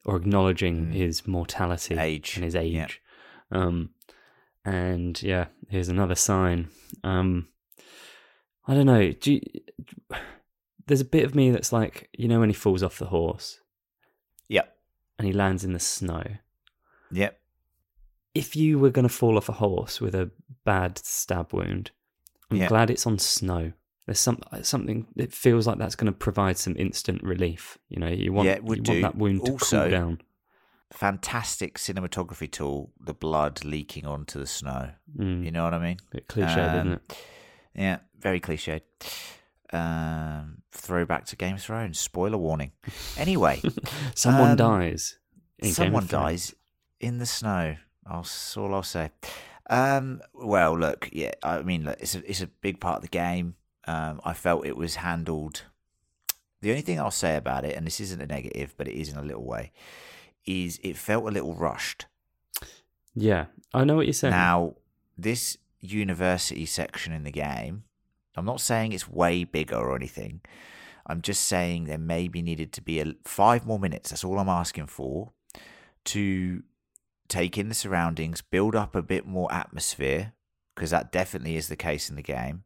or 0.04 0.16
acknowledging 0.16 0.86
mm. 0.86 0.92
his 0.92 1.26
mortality, 1.26 1.96
age, 1.98 2.36
and 2.36 2.44
his 2.44 2.54
age. 2.54 3.00
Yeah. 3.50 3.58
Um, 3.58 3.90
and 4.64 5.20
yeah, 5.22 5.46
here's 5.68 5.88
another 5.88 6.14
sign. 6.14 6.68
Um, 7.02 7.48
I 8.66 8.74
don't 8.74 8.86
know. 8.86 9.12
You, 9.22 9.40
there's 10.86 11.00
a 11.00 11.06
bit 11.06 11.24
of 11.24 11.34
me 11.34 11.50
that's 11.50 11.72
like, 11.72 12.08
you 12.12 12.28
know, 12.28 12.40
when 12.40 12.50
he 12.50 12.54
falls 12.54 12.82
off 12.82 12.98
the 12.98 13.06
horse. 13.06 13.60
Yep. 14.48 14.76
And 15.18 15.26
he 15.26 15.32
lands 15.32 15.64
in 15.64 15.72
the 15.72 15.78
snow. 15.80 16.24
Yep 17.10 17.38
if 18.34 18.56
you 18.56 18.78
were 18.78 18.90
going 18.90 19.06
to 19.06 19.14
fall 19.14 19.36
off 19.36 19.48
a 19.48 19.52
horse 19.52 20.00
with 20.00 20.14
a 20.14 20.30
bad 20.64 20.98
stab 20.98 21.52
wound, 21.52 21.92
I'm 22.50 22.58
yeah. 22.58 22.68
glad 22.68 22.90
it's 22.90 23.06
on 23.06 23.18
snow. 23.18 23.72
There's 24.06 24.18
some 24.18 24.40
something. 24.62 25.06
It 25.16 25.32
feels 25.32 25.66
like 25.66 25.78
that's 25.78 25.96
going 25.96 26.12
to 26.12 26.18
provide 26.18 26.58
some 26.58 26.76
instant 26.76 27.22
relief. 27.22 27.78
You 27.88 28.00
know, 28.00 28.08
you 28.08 28.32
want, 28.32 28.46
yeah, 28.46 28.56
you 28.56 28.82
want 28.82 29.02
that 29.02 29.16
wound 29.16 29.46
to 29.46 29.52
also, 29.52 29.82
cool 29.82 29.90
down. 29.90 30.20
Fantastic 30.92 31.78
cinematography 31.78 32.50
tool. 32.50 32.92
The 33.00 33.14
blood 33.14 33.64
leaking 33.64 34.04
onto 34.04 34.38
the 34.38 34.46
snow. 34.46 34.90
Mm. 35.18 35.44
You 35.44 35.50
know 35.50 35.64
what 35.64 35.74
I 35.74 35.78
mean? 35.78 35.96
Bit 36.10 36.28
cliched, 36.28 36.58
um, 36.58 36.78
isn't 36.80 36.92
it? 36.92 37.16
Yeah, 37.74 37.98
very 38.18 38.40
cliched. 38.40 38.82
Um, 39.72 40.62
throwback 40.70 41.24
to 41.26 41.36
Game 41.36 41.54
of 41.54 41.62
Thrones. 41.62 41.98
Spoiler 41.98 42.38
warning. 42.38 42.72
Anyway, 43.16 43.62
someone 44.14 44.50
um, 44.50 44.56
dies. 44.56 45.18
someone 45.62 46.06
dies 46.06 46.54
in 47.00 47.18
the 47.18 47.26
snow. 47.26 47.76
That's 48.08 48.56
all 48.56 48.74
I'll 48.74 48.82
say. 48.82 49.10
Um, 49.70 50.20
well, 50.34 50.78
look, 50.78 51.08
yeah, 51.12 51.32
I 51.42 51.62
mean, 51.62 51.84
look, 51.84 51.96
it's 52.00 52.14
a 52.14 52.30
it's 52.30 52.42
a 52.42 52.46
big 52.46 52.80
part 52.80 52.96
of 52.96 53.02
the 53.02 53.08
game. 53.08 53.54
Um, 53.86 54.20
I 54.24 54.32
felt 54.32 54.66
it 54.66 54.76
was 54.76 54.96
handled. 54.96 55.62
The 56.60 56.70
only 56.70 56.82
thing 56.82 56.98
I'll 56.98 57.10
say 57.10 57.36
about 57.36 57.64
it, 57.64 57.76
and 57.76 57.86
this 57.86 58.00
isn't 58.00 58.22
a 58.22 58.26
negative, 58.26 58.74
but 58.76 58.88
it 58.88 58.94
is 58.94 59.10
in 59.10 59.18
a 59.18 59.22
little 59.22 59.44
way, 59.44 59.72
is 60.46 60.80
it 60.82 60.96
felt 60.96 61.26
a 61.26 61.30
little 61.30 61.54
rushed. 61.54 62.06
Yeah, 63.14 63.46
I 63.72 63.84
know 63.84 63.96
what 63.96 64.06
you're 64.06 64.12
saying. 64.14 64.32
Now, 64.32 64.76
this 65.16 65.58
university 65.80 66.66
section 66.66 67.12
in 67.12 67.24
the 67.24 67.30
game, 67.30 67.84
I'm 68.36 68.46
not 68.46 68.60
saying 68.60 68.92
it's 68.92 69.08
way 69.08 69.44
bigger 69.44 69.76
or 69.76 69.94
anything. 69.94 70.40
I'm 71.06 71.20
just 71.20 71.44
saying 71.44 71.84
there 71.84 71.98
maybe 71.98 72.40
needed 72.40 72.72
to 72.72 72.80
be 72.80 73.00
a, 73.00 73.14
five 73.24 73.66
more 73.66 73.78
minutes. 73.78 74.10
That's 74.10 74.24
all 74.24 74.38
I'm 74.38 74.48
asking 74.48 74.86
for 74.86 75.32
to 76.06 76.62
take 77.28 77.58
in 77.58 77.68
the 77.68 77.74
surroundings, 77.74 78.42
build 78.42 78.74
up 78.74 78.94
a 78.94 79.02
bit 79.02 79.26
more 79.26 79.52
atmosphere, 79.52 80.32
because 80.74 80.90
that 80.90 81.12
definitely 81.12 81.56
is 81.56 81.68
the 81.68 81.76
case 81.76 82.10
in 82.10 82.16
the 82.16 82.22
game, 82.22 82.64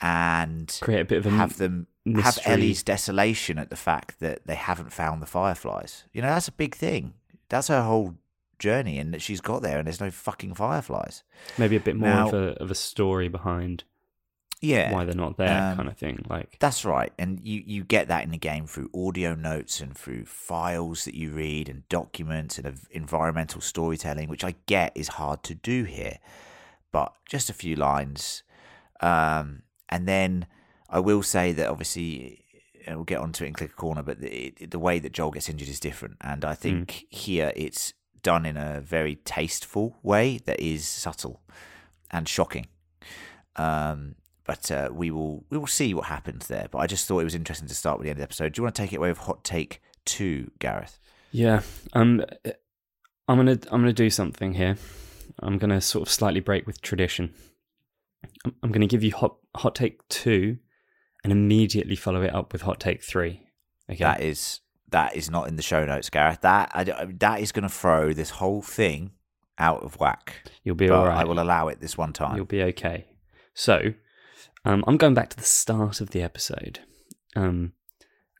and 0.00 0.78
create 0.80 1.00
a 1.00 1.04
bit 1.04 1.18
of 1.18 1.26
a 1.26 1.30
have 1.30 1.56
them 1.58 1.86
have. 2.06 2.38
Ellie's 2.44 2.82
desolation 2.82 3.58
at 3.58 3.70
the 3.70 3.76
fact 3.76 4.20
that 4.20 4.46
they 4.46 4.54
haven't 4.54 4.92
found 4.92 5.20
the 5.22 5.26
fireflies. 5.26 6.04
You 6.12 6.22
know, 6.22 6.28
that's 6.28 6.48
a 6.48 6.52
big 6.52 6.74
thing. 6.74 7.14
That's 7.48 7.68
her 7.68 7.82
whole 7.82 8.14
journey, 8.58 8.98
and 8.98 9.12
that 9.14 9.22
she's 9.22 9.40
got 9.40 9.62
there 9.62 9.78
and 9.78 9.86
there's 9.86 10.00
no 10.00 10.10
fucking 10.10 10.54
fireflies. 10.54 11.22
maybe 11.58 11.76
a 11.76 11.80
bit 11.80 11.96
more 11.96 12.08
Now- 12.08 12.28
of 12.28 12.34
a 12.34 12.46
of 12.62 12.70
a 12.70 12.74
story 12.74 13.28
behind 13.28 13.84
Yeah, 14.62 14.92
why 14.92 15.06
they're 15.06 15.14
not 15.14 15.38
there, 15.38 15.70
Um, 15.70 15.76
kind 15.78 15.88
of 15.88 15.96
thing. 15.96 16.24
Like 16.28 16.58
That's 16.60 16.84
right, 16.84 17.12
and 17.18 17.40
you 17.42 17.62
you 17.66 17.84
get 17.84 18.08
that 18.08 18.24
in 18.24 18.30
the 18.30 18.36
game 18.38 18.66
through 18.66 18.90
audio 18.94 19.34
notes 19.34 19.80
and 19.80 19.96
through 19.96 20.26
files 20.26 21.04
that 21.06 21.14
you 21.14 21.30
read 21.30 21.68
and 21.70 21.88
documents 21.88 22.58
and 22.58 22.78
environmental 22.90 23.60
storytelling, 23.62 24.28
which 24.28 24.44
I 24.44 24.54
get 24.66 24.92
is 24.94 25.08
hard 25.08 25.42
to 25.44 25.54
do 25.54 25.84
here, 25.84 26.18
but 26.92 27.14
just 27.26 27.48
a 27.48 27.54
few 27.54 27.74
lines, 27.76 28.42
um, 29.00 29.62
and 29.90 30.08
then 30.08 30.46
I 30.88 31.00
will 31.00 31.22
say 31.22 31.52
that 31.52 31.68
obviously. 31.68 32.44
And 32.86 32.96
we'll 32.96 33.04
get 33.04 33.20
onto 33.20 33.44
it 33.44 33.48
in 33.48 33.54
a 33.62 33.68
Corner, 33.68 34.02
but 34.02 34.20
the, 34.20 34.54
the 34.58 34.78
way 34.78 34.98
that 35.00 35.12
Joel 35.12 35.32
gets 35.32 35.50
injured 35.50 35.68
is 35.68 35.78
different, 35.78 36.16
and 36.22 36.46
I 36.46 36.54
think 36.54 37.04
here 37.10 37.52
it's 37.54 37.92
done 38.22 38.46
in 38.46 38.56
a 38.56 38.80
very 38.80 39.16
tasteful 39.16 39.98
way 40.02 40.38
that 40.46 40.58
is 40.60 40.88
subtle 40.88 41.42
and 42.10 42.26
shocking. 42.26 42.68
Um, 43.56 44.14
but 44.44 44.70
uh, 44.70 44.88
we 44.92 45.10
will 45.10 45.44
we 45.50 45.58
will 45.58 45.66
see 45.66 45.94
what 45.94 46.06
happens 46.06 46.46
there. 46.46 46.68
But 46.70 46.78
I 46.78 46.86
just 46.86 47.06
thought 47.06 47.20
it 47.20 47.24
was 47.24 47.34
interesting 47.34 47.68
to 47.68 47.74
start 47.74 47.98
with 47.98 48.04
the 48.06 48.10
end 48.10 48.16
of 48.16 48.18
the 48.18 48.24
episode. 48.24 48.52
Do 48.54 48.60
you 48.60 48.64
want 48.64 48.74
to 48.74 48.82
take 48.82 48.92
it 48.92 48.96
away 48.96 49.10
with 49.10 49.18
hot 49.18 49.44
take 49.44 49.80
two, 50.04 50.50
Gareth? 50.58 50.98
Yeah, 51.30 51.60
um, 51.92 52.24
I'm 53.28 53.36
gonna 53.36 53.58
I'm 53.70 53.82
gonna 53.82 53.92
do 53.92 54.10
something 54.10 54.54
here. 54.54 54.76
I'm 55.38 55.58
gonna 55.58 55.80
sort 55.80 56.08
of 56.08 56.12
slightly 56.12 56.40
break 56.40 56.66
with 56.66 56.80
tradition. 56.80 57.32
I'm, 58.44 58.54
I'm 58.62 58.72
gonna 58.72 58.86
give 58.86 59.02
you 59.02 59.12
hot 59.14 59.36
hot 59.56 59.74
take 59.74 60.06
two, 60.08 60.58
and 61.24 61.32
immediately 61.32 61.96
follow 61.96 62.22
it 62.22 62.34
up 62.34 62.52
with 62.52 62.62
hot 62.62 62.80
take 62.80 63.02
three. 63.02 63.46
Okay, 63.90 64.04
That 64.04 64.20
is 64.20 64.60
that 64.90 65.16
is 65.16 65.30
not 65.30 65.48
in 65.48 65.56
the 65.56 65.62
show 65.62 65.84
notes, 65.84 66.10
Gareth. 66.10 66.40
That 66.42 66.70
I, 66.74 66.84
that 67.18 67.40
is 67.40 67.52
going 67.52 67.62
to 67.62 67.68
throw 67.68 68.12
this 68.12 68.30
whole 68.30 68.62
thing 68.62 69.12
out 69.58 69.82
of 69.82 69.98
whack. 70.00 70.50
you'll 70.64 70.74
be 70.74 70.88
all 70.88 71.06
right. 71.06 71.18
I 71.18 71.24
will 71.24 71.40
allow 71.40 71.68
it 71.68 71.80
this 71.80 71.96
one 71.96 72.12
time. 72.12 72.36
You'll 72.36 72.46
be 72.46 72.62
okay. 72.62 73.06
So, 73.54 73.94
um, 74.64 74.84
I'm 74.86 74.96
going 74.96 75.14
back 75.14 75.28
to 75.30 75.36
the 75.36 75.42
start 75.42 76.00
of 76.00 76.10
the 76.10 76.22
episode, 76.22 76.80
um, 77.36 77.72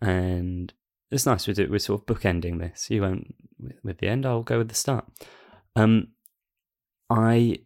and 0.01 0.73
it's 1.11 1.27
nice 1.27 1.47
we 1.47 1.55
do. 1.55 1.69
We're 1.71 1.79
sort 1.79 2.01
of 2.01 2.07
bookending 2.07 2.59
this. 2.59 2.89
You 2.91 3.03
won't 3.03 3.35
with, 3.59 3.77
with 3.83 3.99
the 3.99 4.09
end. 4.09 4.27
I'll 4.27 4.43
go 4.43 4.59
with 4.59 4.69
the 4.69 4.75
start. 4.75 5.07
Um, 5.77 6.09
I 7.09 7.59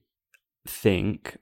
think, 0.66 1.36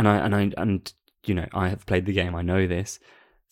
and 0.00 0.08
I 0.08 0.16
and 0.16 0.34
I 0.34 0.52
and 0.56 0.92
you 1.26 1.34
know, 1.34 1.46
I 1.52 1.68
have 1.68 1.86
played 1.86 2.06
the 2.06 2.12
game. 2.12 2.34
I 2.34 2.42
know 2.42 2.66
this. 2.66 2.98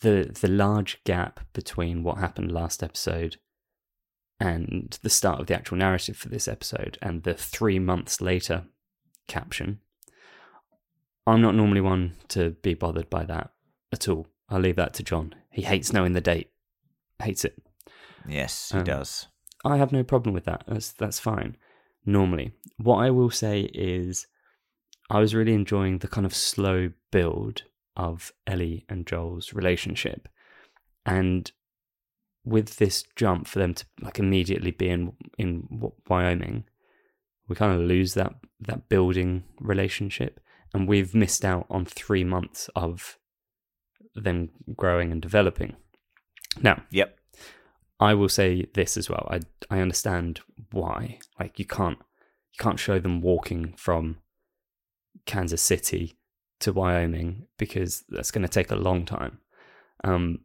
The 0.00 0.30
the 0.40 0.48
large 0.48 1.02
gap 1.04 1.40
between 1.52 2.02
what 2.02 2.18
happened 2.18 2.50
last 2.52 2.82
episode 2.82 3.36
and 4.40 4.98
the 5.02 5.10
start 5.10 5.40
of 5.40 5.46
the 5.48 5.54
actual 5.54 5.76
narrative 5.78 6.16
for 6.16 6.28
this 6.28 6.46
episode 6.48 6.96
and 7.02 7.22
the 7.24 7.34
three 7.34 7.78
months 7.78 8.20
later 8.20 8.64
caption. 9.26 9.80
I'm 11.26 11.42
not 11.42 11.54
normally 11.54 11.80
one 11.80 12.14
to 12.28 12.50
be 12.62 12.74
bothered 12.74 13.10
by 13.10 13.24
that 13.24 13.50
at 13.92 14.08
all. 14.08 14.28
I'll 14.48 14.60
leave 14.60 14.76
that 14.76 14.94
to 14.94 15.02
John. 15.02 15.34
He 15.50 15.62
hates 15.62 15.92
knowing 15.92 16.12
the 16.14 16.20
date. 16.20 16.50
Hates 17.22 17.44
it. 17.44 17.60
yes, 18.26 18.70
he 18.72 18.78
Um, 18.78 18.84
does. 18.84 19.26
I 19.64 19.76
have 19.76 19.92
no 19.92 20.04
problem 20.04 20.32
with 20.34 20.44
that. 20.44 20.64
That's 20.68 20.92
that's 20.92 21.18
fine. 21.18 21.56
Normally, 22.06 22.52
what 22.78 22.98
I 22.98 23.10
will 23.10 23.30
say 23.30 23.62
is, 23.74 24.26
I 25.10 25.20
was 25.20 25.34
really 25.34 25.54
enjoying 25.54 25.98
the 25.98 26.08
kind 26.08 26.26
of 26.26 26.34
slow 26.34 26.90
build 27.10 27.62
of 27.96 28.32
Ellie 28.46 28.84
and 28.88 29.06
Joel's 29.06 29.52
relationship, 29.52 30.28
and 31.06 31.50
with 32.44 32.76
this 32.76 33.04
jump 33.16 33.46
for 33.46 33.58
them 33.58 33.74
to 33.74 33.86
like 34.00 34.18
immediately 34.18 34.70
be 34.70 34.88
in 34.88 35.12
in 35.38 35.66
Wyoming, 36.08 36.64
we 37.48 37.56
kind 37.56 37.72
of 37.72 37.86
lose 37.86 38.14
that 38.14 38.34
that 38.60 38.88
building 38.88 39.44
relationship, 39.60 40.40
and 40.74 40.86
we've 40.88 41.14
missed 41.14 41.44
out 41.44 41.66
on 41.70 41.84
three 41.84 42.24
months 42.24 42.68
of 42.76 43.18
them 44.14 44.50
growing 44.76 45.12
and 45.12 45.22
developing. 45.22 45.76
Now, 46.60 46.82
Yep. 46.90 47.18
I 48.00 48.14
will 48.14 48.28
say 48.28 48.66
this 48.74 48.96
as 48.96 49.08
well. 49.10 49.26
I 49.30 49.40
I 49.70 49.80
understand 49.80 50.40
why. 50.70 51.18
Like 51.40 51.58
you 51.58 51.64
can't 51.64 51.98
you 51.98 52.58
can't 52.58 52.78
show 52.78 52.98
them 52.98 53.20
walking 53.20 53.74
from 53.76 54.18
Kansas 55.28 55.62
City 55.62 56.18
to 56.60 56.72
Wyoming 56.72 57.46
because 57.56 58.02
that's 58.08 58.32
going 58.32 58.42
to 58.42 58.48
take 58.48 58.72
a 58.72 58.76
long 58.76 59.04
time. 59.04 59.38
Um, 60.02 60.40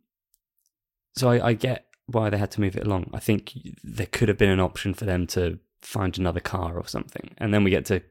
so 1.16 1.30
I, 1.30 1.48
I 1.48 1.54
get 1.54 1.88
why 2.06 2.30
they 2.30 2.38
had 2.38 2.52
to 2.52 2.62
move 2.62 2.75
it 2.75 2.86
along. 2.86 3.10
I 3.13 3.20
think 3.20 3.58
there 3.84 4.06
could 4.06 4.28
have 4.28 4.38
been 4.38 4.50
an 4.50 4.60
option 4.60 4.94
for 4.94 5.06
them 5.06 5.25
to 5.28 5.58
find 5.82 6.18
another 6.18 6.40
car 6.40 6.78
or 6.78 6.88
something, 6.88 7.34
and 7.40 7.52
then 7.54 7.63
we 7.63 7.72
get 7.72 7.86
to 7.86 8.02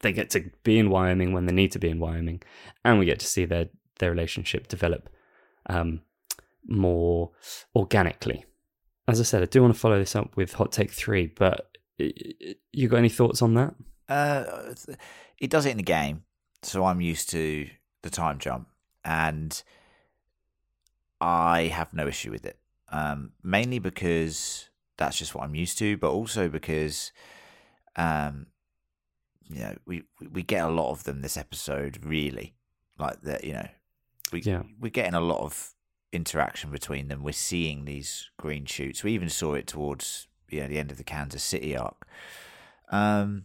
they 0.00 0.12
get 0.12 0.30
to 0.30 0.50
be 0.62 0.78
in 0.78 0.88
Wyoming 0.88 1.34
when 1.34 1.44
they 1.44 1.52
need 1.52 1.72
to 1.72 1.78
be 1.78 1.90
in 1.90 1.98
Wyoming, 1.98 2.42
and 2.84 2.98
we 2.98 3.04
get 3.04 3.20
to 3.20 3.26
see 3.26 3.44
their 3.44 3.68
their 3.98 4.10
relationship 4.10 4.68
develop 4.68 5.10
um, 5.66 6.00
more 6.66 7.32
organically 7.76 8.46
as 9.10 9.20
I 9.20 9.24
said, 9.24 9.42
I 9.42 9.46
do 9.46 9.62
want 9.62 9.74
to 9.74 9.80
follow 9.80 9.98
this 9.98 10.14
up 10.14 10.36
with 10.36 10.52
hot 10.52 10.72
take 10.72 10.92
three, 10.92 11.26
but 11.26 11.76
you 11.98 12.88
got 12.88 12.98
any 12.98 13.08
thoughts 13.08 13.42
on 13.42 13.54
that? 13.54 13.74
Uh, 14.08 14.74
it 15.40 15.50
does 15.50 15.66
it 15.66 15.70
in 15.70 15.76
the 15.78 15.82
game, 15.82 16.24
so 16.62 16.84
I'm 16.84 17.00
used 17.00 17.30
to 17.30 17.68
the 18.02 18.10
time 18.10 18.38
jump, 18.38 18.68
and 19.04 19.62
I 21.20 21.62
have 21.64 21.92
no 21.92 22.06
issue 22.06 22.30
with 22.30 22.44
it. 22.44 22.58
Um, 22.88 23.32
mainly 23.42 23.78
because 23.78 24.68
that's 24.96 25.18
just 25.18 25.34
what 25.34 25.44
I'm 25.44 25.54
used 25.54 25.78
to, 25.78 25.96
but 25.96 26.10
also 26.10 26.48
because, 26.48 27.12
um, 27.96 28.46
you 29.48 29.60
know, 29.60 29.76
we 29.86 30.02
we 30.30 30.42
get 30.42 30.64
a 30.64 30.68
lot 30.68 30.90
of 30.90 31.04
them 31.04 31.22
this 31.22 31.36
episode. 31.36 32.04
Really, 32.04 32.54
like 32.98 33.20
that. 33.22 33.44
You 33.44 33.54
know, 33.54 33.68
we 34.32 34.42
Yeah. 34.42 34.62
we're 34.78 34.90
getting 34.90 35.14
a 35.14 35.20
lot 35.20 35.40
of 35.40 35.74
interaction 36.12 36.70
between 36.70 37.08
them. 37.08 37.22
We're 37.22 37.32
seeing 37.32 37.84
these 37.84 38.30
green 38.38 38.64
shoots. 38.66 39.04
We 39.04 39.12
even 39.12 39.28
saw 39.30 39.54
it 39.54 39.66
towards 39.66 40.26
you 40.48 40.60
know 40.62 40.68
the 40.68 40.78
end 40.78 40.90
of 40.90 40.98
the 40.98 41.04
Kansas 41.04 41.42
City 41.44 41.76
arc. 41.76 42.06
Um, 42.90 43.44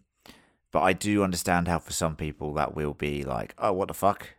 but 0.75 0.81
I 0.81 0.91
do 0.91 1.23
understand 1.23 1.69
how 1.69 1.79
for 1.79 1.93
some 1.93 2.17
people 2.17 2.53
that 2.55 2.75
will 2.75 2.93
be 2.93 3.23
like, 3.23 3.55
oh, 3.57 3.71
what 3.71 3.87
the 3.87 3.93
fuck, 3.93 4.31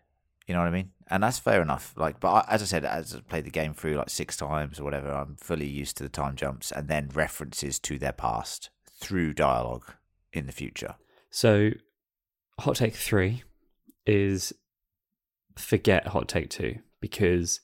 you 0.47 0.53
know 0.53 0.61
what 0.61 0.69
I 0.69 0.71
mean? 0.71 0.91
And 1.09 1.23
that's 1.23 1.39
fair 1.39 1.63
enough. 1.63 1.95
Like, 1.97 2.21
but 2.21 2.29
I, 2.29 2.45
as 2.51 2.61
I 2.61 2.67
said, 2.67 2.85
as 2.85 3.15
I 3.15 3.21
played 3.21 3.47
the 3.47 3.51
game 3.51 3.73
through 3.73 3.95
like 3.95 4.11
six 4.11 4.37
times 4.37 4.79
or 4.79 4.85
whatever, 4.85 5.11
I'm 5.11 5.37
fully 5.37 5.67
used 5.67 5.97
to 5.97 6.03
the 6.03 6.11
time 6.11 6.37
jumps 6.37 6.71
and 6.71 6.89
then 6.89 7.09
references 7.15 7.79
to 7.79 7.99
their 7.99 8.13
past 8.13 8.69
through 9.01 9.33
dialogue 9.33 9.95
in 10.31 10.45
the 10.45 10.53
future. 10.53 10.97
So, 11.31 11.71
hot 12.61 12.77
take 12.77 12.97
three 12.97 13.43
is 14.05 14.53
forget 15.57 16.09
hot 16.09 16.29
take 16.29 16.51
two 16.51 16.81
because 17.01 17.61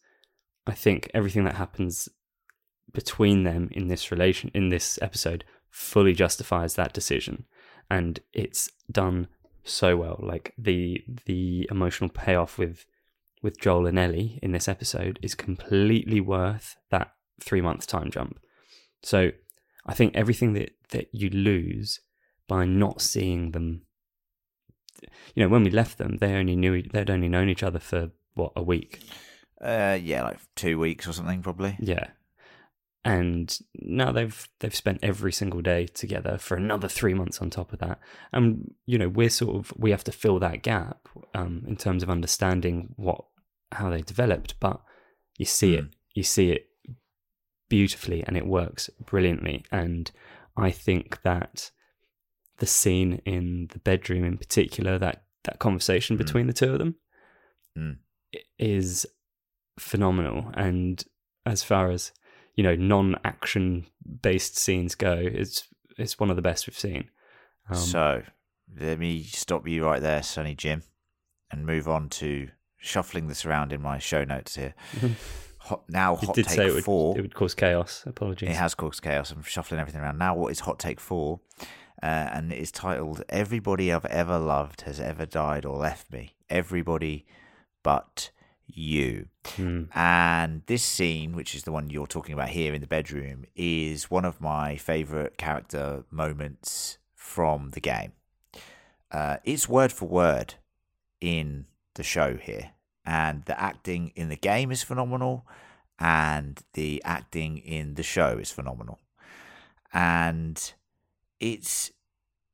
I 0.66 0.72
think 0.72 1.10
everything 1.12 1.44
that 1.44 1.56
happens 1.56 2.08
between 2.90 3.42
them 3.42 3.68
in 3.70 3.88
this 3.88 4.10
relation 4.10 4.50
in 4.54 4.70
this 4.70 4.98
episode 5.02 5.44
fully 5.68 6.14
justifies 6.14 6.76
that 6.76 6.94
decision, 6.94 7.44
and 7.92 8.20
it's 8.32 8.70
done 8.90 9.28
so 9.64 9.96
well. 9.98 10.18
Like 10.22 10.54
the 10.56 11.04
the 11.26 11.68
emotional 11.70 12.08
payoff 12.08 12.56
with 12.56 12.86
with 13.42 13.60
Joel 13.60 13.86
and 13.86 13.98
Ellie 13.98 14.38
in 14.42 14.52
this 14.52 14.66
episode 14.66 15.18
is 15.20 15.34
completely 15.34 16.20
worth 16.20 16.76
that 16.90 17.12
three 17.38 17.60
month 17.60 17.86
time 17.86 18.10
jump. 18.10 18.40
So 19.02 19.32
I 19.84 19.92
think 19.92 20.16
everything 20.16 20.54
that, 20.54 20.70
that 20.90 21.08
you 21.12 21.28
lose 21.28 22.00
by 22.48 22.64
not 22.64 23.02
seeing 23.02 23.50
them 23.50 23.82
you 25.34 25.42
know, 25.42 25.48
when 25.48 25.64
we 25.64 25.70
left 25.70 25.98
them, 25.98 26.18
they 26.18 26.34
only 26.34 26.56
knew 26.56 26.80
they'd 26.80 27.10
only 27.10 27.28
known 27.28 27.48
each 27.48 27.64
other 27.64 27.80
for 27.80 28.10
what, 28.34 28.52
a 28.54 28.62
week. 28.62 29.00
Uh, 29.60 29.98
yeah, 30.00 30.22
like 30.22 30.38
two 30.54 30.78
weeks 30.78 31.08
or 31.08 31.12
something, 31.12 31.42
probably. 31.42 31.76
Yeah. 31.80 32.08
And 33.04 33.58
now 33.74 34.12
they've 34.12 34.48
they've 34.60 34.74
spent 34.74 35.00
every 35.02 35.32
single 35.32 35.60
day 35.60 35.86
together 35.86 36.38
for 36.38 36.56
another 36.56 36.86
three 36.88 37.14
months 37.14 37.42
on 37.42 37.50
top 37.50 37.72
of 37.72 37.80
that. 37.80 37.98
And 38.32 38.74
you 38.86 38.96
know, 38.96 39.08
we're 39.08 39.28
sort 39.28 39.56
of 39.56 39.72
we 39.76 39.90
have 39.90 40.04
to 40.04 40.12
fill 40.12 40.38
that 40.38 40.62
gap 40.62 41.08
um, 41.34 41.64
in 41.66 41.76
terms 41.76 42.02
of 42.02 42.10
understanding 42.10 42.94
what 42.96 43.24
how 43.72 43.90
they 43.90 44.02
developed. 44.02 44.54
But 44.60 44.80
you 45.36 45.46
see 45.46 45.74
it, 45.74 45.86
you 46.14 46.22
see 46.22 46.52
it 46.52 46.68
beautifully, 47.68 48.22
and 48.26 48.36
it 48.36 48.46
works 48.46 48.88
brilliantly. 49.04 49.64
And 49.72 50.10
I 50.56 50.70
think 50.70 51.22
that 51.22 51.70
the 52.58 52.66
scene 52.66 53.20
in 53.24 53.68
the 53.72 53.80
bedroom, 53.80 54.24
in 54.24 54.38
particular, 54.38 54.96
that 54.98 55.24
that 55.44 55.58
conversation 55.58 56.16
between 56.16 56.46
the 56.46 56.52
two 56.52 56.72
of 56.72 56.78
them, 56.78 56.96
Mm. 57.76 57.96
is 58.58 59.06
phenomenal. 59.78 60.52
And 60.54 61.02
as 61.46 61.64
far 61.64 61.90
as 61.90 62.12
you 62.54 62.62
know, 62.62 62.74
non-action 62.74 63.86
based 64.22 64.56
scenes 64.56 64.94
go, 64.94 65.12
it's 65.20 65.68
it's 65.98 66.18
one 66.18 66.30
of 66.30 66.36
the 66.36 66.42
best 66.42 66.66
we've 66.66 66.78
seen. 66.78 67.10
Um, 67.68 67.76
so 67.76 68.22
let 68.78 68.98
me 68.98 69.22
stop 69.22 69.66
you 69.66 69.84
right 69.84 70.00
there, 70.00 70.22
Sonny 70.22 70.54
Jim, 70.54 70.82
and 71.50 71.66
move 71.66 71.88
on 71.88 72.08
to 72.10 72.48
shuffling 72.78 73.28
this 73.28 73.44
around 73.44 73.72
in 73.72 73.80
my 73.80 73.98
show 73.98 74.24
notes 74.24 74.56
here. 74.56 74.74
hot 75.58 75.84
now 75.88 76.16
hot 76.16 76.34
did 76.34 76.46
take 76.46 76.56
say 76.56 76.66
it 76.66 76.74
would, 76.74 76.84
four. 76.84 77.16
it 77.16 77.22
would 77.22 77.34
cause 77.34 77.54
chaos. 77.54 78.02
Apologies. 78.06 78.48
It 78.48 78.56
has 78.56 78.74
caused 78.74 79.02
chaos. 79.02 79.30
I'm 79.30 79.42
shuffling 79.42 79.80
everything 79.80 80.00
around. 80.00 80.18
Now, 80.18 80.34
what 80.34 80.50
is 80.50 80.60
Hot 80.60 80.78
Take 80.78 81.00
4? 81.00 81.40
Uh, 82.02 82.06
and 82.06 82.52
it 82.52 82.58
is 82.58 82.72
titled 82.72 83.22
Everybody 83.28 83.92
I've 83.92 84.04
Ever 84.06 84.38
Loved 84.38 84.80
Has 84.82 84.98
Ever 84.98 85.24
Died 85.24 85.64
or 85.64 85.76
Left 85.76 86.10
Me. 86.12 86.34
Everybody 86.50 87.24
but 87.84 88.30
you. 88.76 89.26
Hmm. 89.56 89.84
And 89.94 90.62
this 90.66 90.82
scene, 90.82 91.34
which 91.34 91.54
is 91.54 91.62
the 91.64 91.72
one 91.72 91.90
you're 91.90 92.06
talking 92.06 92.32
about 92.32 92.50
here 92.50 92.74
in 92.74 92.80
the 92.80 92.86
bedroom, 92.86 93.44
is 93.54 94.10
one 94.10 94.24
of 94.24 94.40
my 94.40 94.76
favourite 94.76 95.36
character 95.36 96.04
moments 96.10 96.98
from 97.14 97.70
the 97.70 97.80
game. 97.80 98.12
Uh, 99.10 99.36
it's 99.44 99.68
word 99.68 99.92
for 99.92 100.06
word 100.06 100.54
in 101.20 101.66
the 101.94 102.02
show 102.02 102.36
here. 102.36 102.70
And 103.04 103.44
the 103.44 103.60
acting 103.60 104.12
in 104.14 104.28
the 104.28 104.36
game 104.36 104.70
is 104.70 104.82
phenomenal, 104.82 105.44
and 105.98 106.60
the 106.74 107.02
acting 107.04 107.58
in 107.58 107.94
the 107.94 108.02
show 108.02 108.38
is 108.38 108.52
phenomenal. 108.52 109.00
And 109.92 110.72
it's 111.40 111.90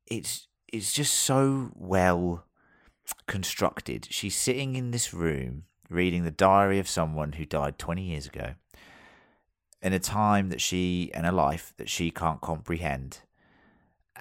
it's 0.07 0.49
it's 0.73 0.93
just 0.93 1.13
so 1.13 1.71
well 1.75 2.45
constructed. 3.27 4.09
She's 4.11 4.37
sitting 4.37 4.75
in 4.75 4.91
this 4.91 5.13
room 5.13 5.65
reading 5.88 6.25
the 6.25 6.30
diary 6.30 6.78
of 6.78 6.88
someone 6.88 7.33
who 7.33 7.45
died 7.45 7.78
20 7.78 8.02
years 8.02 8.26
ago 8.26 8.54
in 9.80 9.92
a 9.92 9.99
time 9.99 10.49
that 10.50 10.61
she 10.61 11.11
and 11.14 11.26
a 11.26 11.33
life 11.33 11.73
that 11.76 11.88
she 11.88 12.11
can't 12.11 12.40
comprehend. 12.40 13.21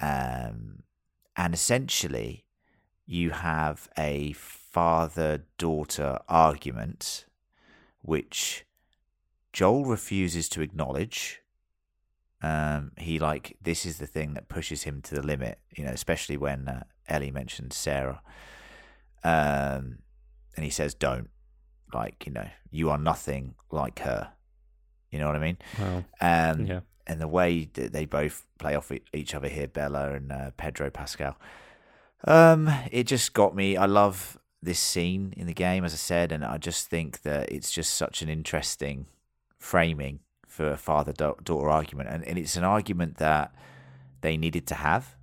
Um, 0.00 0.82
and 1.36 1.52
essentially, 1.52 2.44
you 3.06 3.30
have 3.30 3.88
a 3.98 4.32
father 4.32 5.44
daughter 5.56 6.18
argument 6.28 7.26
which 8.02 8.64
Joel 9.52 9.84
refuses 9.84 10.48
to 10.50 10.60
acknowledge. 10.60 11.40
Um, 12.40 12.92
he 12.96 13.18
like 13.18 13.56
this 13.60 13.84
is 13.84 13.98
the 13.98 14.06
thing 14.06 14.34
that 14.34 14.48
pushes 14.48 14.84
him 14.84 15.02
to 15.02 15.16
the 15.16 15.22
limit, 15.22 15.58
you 15.74 15.84
know, 15.84 15.90
especially 15.90 16.36
when 16.36 16.68
uh, 16.68 16.84
Ellie 17.08 17.32
mentioned 17.32 17.72
Sarah. 17.72 18.22
Um, 19.24 19.98
and 20.54 20.64
he 20.64 20.70
says, 20.70 20.94
"Don't 20.94 21.30
like 21.92 22.26
you 22.26 22.32
know, 22.32 22.48
you 22.70 22.90
are 22.90 22.98
nothing 22.98 23.54
like 23.70 24.00
her." 24.00 24.32
You 25.10 25.18
know 25.18 25.26
what 25.26 25.36
I 25.36 25.38
mean? 25.38 25.58
Wow. 25.78 26.04
Um, 26.20 26.66
Yeah. 26.66 26.80
and 27.06 27.20
the 27.20 27.28
way 27.28 27.68
that 27.72 27.92
they 27.92 28.04
both 28.04 28.46
play 28.58 28.74
off 28.74 28.92
each 29.14 29.34
other 29.34 29.48
here, 29.48 29.66
Bella 29.68 30.12
and 30.12 30.30
uh, 30.30 30.50
Pedro 30.56 30.90
Pascal. 30.90 31.38
Um, 32.24 32.68
it 32.90 33.04
just 33.04 33.32
got 33.32 33.54
me. 33.54 33.76
I 33.76 33.86
love 33.86 34.38
this 34.62 34.78
scene 34.80 35.32
in 35.36 35.46
the 35.46 35.54
game, 35.54 35.84
as 35.84 35.92
I 35.94 35.96
said, 35.96 36.32
and 36.32 36.44
I 36.44 36.58
just 36.58 36.88
think 36.88 37.22
that 37.22 37.50
it's 37.50 37.70
just 37.70 37.94
such 37.94 38.22
an 38.22 38.28
interesting 38.28 39.06
framing 39.58 40.20
for 40.46 40.70
a 40.72 40.76
father 40.76 41.12
daughter 41.12 41.68
argument, 41.70 42.08
and, 42.10 42.24
and 42.24 42.38
it's 42.38 42.56
an 42.56 42.64
argument 42.64 43.18
that 43.18 43.54
they 44.20 44.36
needed 44.36 44.66
to 44.66 44.74
have 44.74 45.14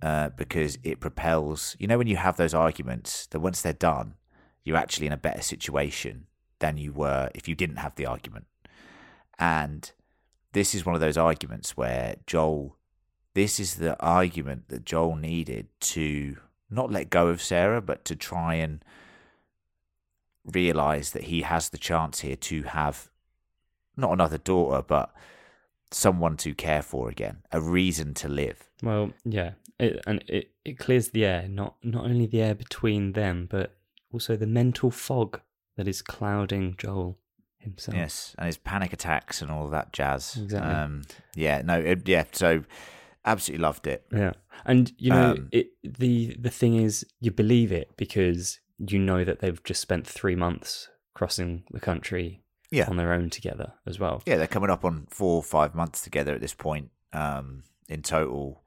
uh, 0.00 0.30
because 0.30 0.78
it 0.82 1.00
propels. 1.00 1.76
You 1.78 1.86
know, 1.86 1.98
when 1.98 2.06
you 2.06 2.16
have 2.16 2.36
those 2.38 2.54
arguments, 2.54 3.26
that 3.26 3.40
once 3.40 3.60
they're 3.60 3.72
done, 3.74 4.14
you're 4.68 4.76
actually 4.76 5.06
in 5.06 5.12
a 5.14 5.16
better 5.16 5.40
situation 5.40 6.26
than 6.58 6.76
you 6.76 6.92
were 6.92 7.30
if 7.34 7.48
you 7.48 7.54
didn't 7.54 7.76
have 7.76 7.94
the 7.94 8.04
argument. 8.04 8.44
And 9.38 9.90
this 10.52 10.74
is 10.74 10.84
one 10.84 10.94
of 10.94 11.00
those 11.00 11.16
arguments 11.16 11.74
where 11.74 12.16
Joel, 12.26 12.76
this 13.32 13.58
is 13.58 13.76
the 13.76 13.98
argument 13.98 14.68
that 14.68 14.84
Joel 14.84 15.16
needed 15.16 15.68
to 15.80 16.36
not 16.68 16.92
let 16.92 17.08
go 17.08 17.28
of 17.28 17.40
Sarah, 17.40 17.80
but 17.80 18.04
to 18.04 18.14
try 18.14 18.56
and 18.56 18.84
realize 20.44 21.12
that 21.12 21.24
he 21.24 21.40
has 21.42 21.70
the 21.70 21.78
chance 21.78 22.20
here 22.20 22.36
to 22.36 22.64
have 22.64 23.08
not 23.96 24.12
another 24.12 24.38
daughter, 24.38 24.82
but 24.86 25.14
someone 25.90 26.36
to 26.36 26.54
care 26.54 26.82
for 26.82 27.08
again, 27.08 27.38
a 27.52 27.60
reason 27.60 28.12
to 28.12 28.28
live. 28.28 28.68
Well, 28.82 29.12
yeah, 29.24 29.52
it, 29.80 30.02
and 30.06 30.22
it, 30.28 30.50
it 30.66 30.78
clears 30.78 31.08
the 31.08 31.24
air, 31.24 31.48
not 31.48 31.76
not 31.82 32.04
only 32.04 32.26
the 32.26 32.42
air 32.42 32.54
between 32.54 33.12
them, 33.12 33.48
but 33.50 33.77
also 34.12 34.36
the 34.36 34.46
mental 34.46 34.90
fog 34.90 35.40
that 35.76 35.86
is 35.88 36.02
clouding 36.02 36.74
Joel 36.78 37.18
himself. 37.58 37.96
Yes, 37.96 38.34
and 38.38 38.46
his 38.46 38.56
panic 38.58 38.92
attacks 38.92 39.42
and 39.42 39.50
all 39.50 39.64
of 39.64 39.70
that 39.72 39.92
jazz. 39.92 40.36
Exactly. 40.36 40.70
Um, 40.72 41.02
yeah, 41.34 41.62
no, 41.62 41.78
it, 41.78 42.08
yeah. 42.08 42.24
So 42.32 42.64
absolutely 43.24 43.62
loved 43.62 43.86
it. 43.86 44.06
Yeah, 44.12 44.32
and 44.64 44.92
you 44.98 45.10
know, 45.10 45.32
Um, 45.32 45.48
it 45.52 45.70
the 45.82 46.36
the 46.38 46.50
thing 46.50 46.76
is, 46.76 47.04
you 47.20 47.30
believe 47.30 47.72
it 47.72 47.90
because 47.96 48.60
you 48.78 48.98
know 48.98 49.24
that 49.24 49.40
they've 49.40 49.62
just 49.64 49.80
spent 49.80 50.06
three 50.06 50.36
months 50.36 50.88
crossing 51.14 51.64
the 51.72 51.80
country 51.80 52.42
Yeah. 52.70 52.86
on 52.88 52.96
their 52.96 53.12
own 53.12 53.28
together 53.28 53.72
as 53.86 53.98
well. 53.98 54.22
Yeah, 54.24 54.36
they're 54.36 54.46
coming 54.46 54.70
up 54.70 54.84
on 54.84 55.06
four 55.10 55.34
or 55.36 55.42
five 55.42 55.74
months 55.74 56.00
together 56.00 56.32
at 56.32 56.40
this 56.40 56.54
point 56.54 56.90
um, 57.12 57.64
in 57.88 58.02
total, 58.02 58.62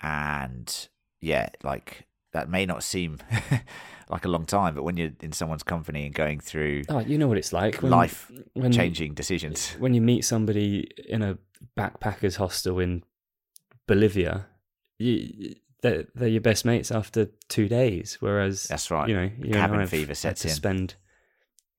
and 0.00 0.88
yeah, 1.20 1.48
like 1.62 2.06
that 2.32 2.48
may 2.48 2.64
not 2.66 2.82
seem 2.82 3.18
like 4.10 4.24
a 4.24 4.28
long 4.28 4.44
time, 4.46 4.74
but 4.74 4.82
when 4.84 4.96
you're 4.96 5.10
in 5.20 5.32
someone's 5.32 5.62
company 5.62 6.06
and 6.06 6.14
going 6.14 6.40
through 6.40 6.82
Oh, 6.88 6.98
you 7.00 7.18
know 7.18 7.28
what 7.28 7.38
it's 7.38 7.52
like 7.52 7.82
life 7.82 8.30
when, 8.54 8.72
changing 8.72 9.14
decisions. 9.14 9.70
when 9.78 9.94
you 9.94 10.00
meet 10.00 10.24
somebody 10.24 10.88
in 11.08 11.22
a 11.22 11.38
backpackers 11.78 12.36
hostel 12.36 12.78
in 12.80 13.04
Bolivia. 13.86 14.46
You, 14.98 15.54
they're, 15.82 16.04
they're 16.14 16.28
your 16.28 16.40
best 16.40 16.64
mates 16.64 16.90
after 16.92 17.28
two 17.48 17.68
days, 17.68 18.16
whereas 18.20 18.64
That's 18.64 18.90
right. 18.90 19.08
you 19.08 19.14
know 19.16 19.22
you 19.38 19.44
and 19.46 19.54
Cabin 19.54 19.80
have 19.80 19.90
fever 19.90 20.14
sets 20.14 20.42
to 20.42 20.48
in. 20.48 20.54
spend 20.54 20.94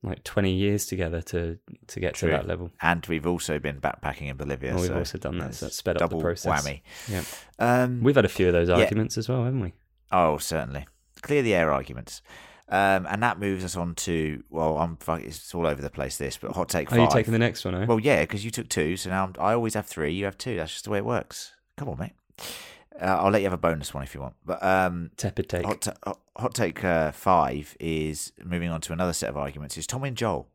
like 0.06 0.22
twenty 0.26 0.54
years 0.54 0.86
together 0.86 1.22
to 1.22 1.58
to 1.88 2.00
get 2.02 2.16
True. 2.16 2.30
to 2.30 2.36
that 2.36 2.46
level. 2.48 2.70
and 2.82 3.06
we've 3.08 3.26
also 3.26 3.60
been 3.60 3.80
backpacking 3.80 4.28
in 4.30 4.36
Bolivia. 4.36 4.72
Well, 4.74 4.82
we've 4.82 4.90
so 4.90 4.98
also 4.98 5.18
done 5.18 5.38
that, 5.38 5.56
so 5.56 5.68
that 5.68 5.72
sped 5.72 6.02
up 6.02 6.10
the 6.10 6.18
process. 6.20 6.66
Whammy. 6.68 6.82
Yeah. 7.08 7.24
Um, 7.60 8.04
We've 8.04 8.16
had 8.16 8.26
a 8.26 8.30
few 8.30 8.48
of 8.48 8.54
those 8.54 8.68
Yeah. 8.68 8.80
arguments 8.80 9.18
as 9.18 9.30
well, 9.30 9.46
haven't 9.46 9.62
we? 9.62 9.74
Oh, 10.14 10.38
certainly. 10.38 10.86
Clear 11.22 11.42
the 11.42 11.54
air 11.56 11.74
arguments. 11.74 12.22
Um, 12.70 13.06
and 13.10 13.22
that 13.22 13.40
moves 13.40 13.66
us 13.66 13.76
on 13.76 13.94
to 13.96 14.42
well, 14.50 14.78
I'm 14.78 14.96
fuck- 14.98 15.22
it's 15.22 15.54
all 15.54 15.68
over 15.68 15.82
the 15.82 15.90
place. 15.90 16.18
This, 16.18 16.38
but 16.38 16.52
hot 16.54 16.70
take 16.70 16.88
Are 16.92 16.96
five. 16.96 17.00
you 17.02 17.10
taking 17.10 17.34
the 17.34 17.40
next 17.40 17.66
one? 17.66 17.76
Eh? 17.76 17.86
Well, 17.86 18.00
yeah, 18.00 18.22
because 18.22 18.46
you 18.46 18.52
took 18.52 18.70
two, 18.70 18.96
so 18.96 19.10
now 19.10 19.26
I'm, 19.26 19.34
I 19.38 19.54
always 19.54 19.74
have 19.74 19.86
three. 19.86 20.14
You 20.14 20.26
have 20.26 20.38
two. 20.38 20.56
That's 20.56 20.72
just 20.72 20.86
the 20.86 20.92
way 20.92 21.00
it 21.00 21.06
works. 21.06 21.52
Come 21.78 21.90
on, 21.90 21.98
mate. 22.00 22.14
Uh, 23.00 23.06
I'll 23.06 23.32
let 23.32 23.42
you 23.42 23.46
have 23.48 23.54
a 23.54 23.58
bonus 23.58 23.94
one 23.94 24.04
if 24.04 24.16
you 24.16 24.22
want. 24.22 24.36
But 24.46 24.64
um, 24.64 25.12
Tepid 25.18 25.50
take. 25.50 25.66
hot, 25.66 25.82
ta- 25.82 25.94
hot- 26.06 26.22
hot 26.38 26.54
take 26.54 26.84
uh, 26.84 27.12
five 27.12 27.76
is 27.80 28.32
moving 28.44 28.70
on 28.70 28.80
to 28.82 28.94
another 28.94 29.14
set 29.14 29.30
of 29.30 29.38
arguments. 29.38 29.78
Is 29.78 29.86
Tom 29.88 30.04
and 30.06 30.16
Joel, 30.16 30.48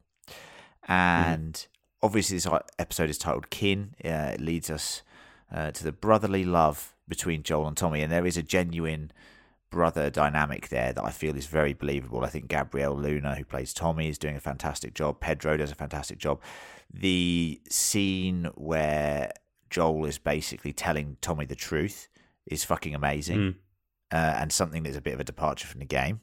and 0.86 1.66
obviously 2.02 2.36
this 2.36 2.46
uh, 2.46 2.60
episode 2.78 3.10
is 3.10 3.18
titled 3.18 3.50
"Kin." 3.50 3.94
Uh, 4.04 4.32
it 4.34 4.40
leads 4.40 4.70
us 4.70 5.02
uh, 5.52 5.70
to 5.72 5.84
the 5.84 5.92
brotherly 5.92 6.44
love 6.44 6.94
between 7.06 7.42
Joel 7.42 7.68
and 7.68 7.76
Tommy, 7.76 8.02
and 8.02 8.10
there 8.10 8.26
is 8.26 8.36
a 8.36 8.42
genuine 8.42 9.12
brother 9.70 10.10
dynamic 10.10 10.68
there 10.68 10.92
that 10.92 11.04
I 11.04 11.10
feel 11.10 11.36
is 11.36 11.46
very 11.46 11.72
believable. 11.74 12.24
I 12.24 12.28
think 12.28 12.48
Gabriel 12.48 12.96
Luna, 12.96 13.34
who 13.34 13.44
plays 13.44 13.72
Tommy, 13.74 14.08
is 14.08 14.18
doing 14.18 14.36
a 14.36 14.40
fantastic 14.40 14.94
job. 14.94 15.20
Pedro 15.20 15.56
does 15.56 15.70
a 15.70 15.74
fantastic 15.74 16.18
job. 16.18 16.40
The 16.92 17.60
scene 17.68 18.48
where 18.54 19.30
Joel 19.70 20.06
is 20.06 20.18
basically 20.18 20.72
telling 20.72 21.16
Tommy 21.20 21.44
the 21.44 21.54
truth 21.54 22.08
is 22.46 22.64
fucking 22.64 22.94
amazing, 22.94 23.38
Mm. 23.38 23.54
uh, 24.12 24.36
and 24.40 24.52
something 24.52 24.82
that's 24.82 24.96
a 24.96 25.02
bit 25.02 25.14
of 25.14 25.20
a 25.20 25.24
departure 25.24 25.66
from 25.66 25.80
the 25.80 25.86
game. 25.86 26.20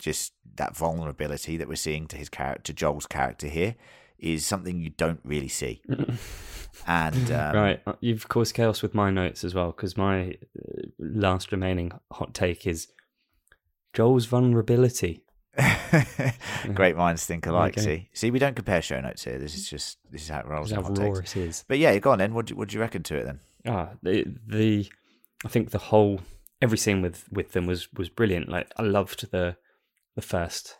Just 0.00 0.32
that 0.56 0.76
vulnerability 0.76 1.56
that 1.58 1.68
we're 1.68 1.74
seeing 1.76 2.06
to 2.08 2.16
his 2.16 2.28
character, 2.30 2.62
to 2.62 2.72
Joel's 2.72 3.06
character 3.06 3.48
here, 3.48 3.74
is 4.18 4.44
something 4.44 4.80
you 4.80 4.90
don't 4.90 5.20
really 5.24 5.48
see. 5.48 5.82
And 6.86 7.30
um, 7.32 7.54
right, 7.56 7.80
uh, 7.86 7.94
you've 8.00 8.28
caused 8.28 8.54
chaos 8.54 8.82
with 8.82 8.94
my 8.94 9.10
notes 9.10 9.44
as 9.44 9.54
well 9.54 9.68
because 9.68 9.96
my 9.96 10.30
uh, 10.30 10.82
last 10.98 11.52
remaining 11.52 11.92
hot 12.12 12.34
take 12.34 12.66
is 12.66 12.88
Joel's 13.92 14.26
vulnerability. 14.26 15.24
Great 16.74 16.96
minds 16.96 17.26
think 17.26 17.46
alike. 17.46 17.76
Okay. 17.76 17.84
See, 17.84 18.08
see, 18.12 18.30
we 18.30 18.38
don't 18.38 18.54
compare 18.54 18.80
show 18.80 19.00
notes 19.00 19.24
here. 19.24 19.38
This 19.38 19.56
is 19.56 19.68
just 19.68 19.98
this 20.10 20.22
is 20.22 20.28
how 20.28 20.40
it 20.40 20.46
rolls. 20.46 20.70
How 20.70 20.82
hot 20.82 20.94
takes. 20.94 21.36
it 21.36 21.40
is. 21.48 21.64
But 21.66 21.78
yeah, 21.78 21.98
go 21.98 22.12
on 22.12 22.18
then. 22.18 22.32
What 22.32 22.46
do, 22.46 22.56
what 22.56 22.68
do 22.68 22.74
you 22.74 22.80
reckon 22.80 23.02
to 23.04 23.16
it 23.16 23.24
then? 23.24 23.40
Ah, 23.66 23.90
the, 24.02 24.24
the 24.46 24.88
I 25.44 25.48
think 25.48 25.70
the 25.70 25.78
whole 25.78 26.20
every 26.62 26.78
scene 26.78 27.02
with 27.02 27.30
with 27.32 27.52
them 27.52 27.66
was 27.66 27.92
was 27.92 28.08
brilliant. 28.08 28.48
Like 28.48 28.70
I 28.76 28.82
loved 28.82 29.30
the 29.30 29.56
the 30.14 30.22
first 30.22 30.76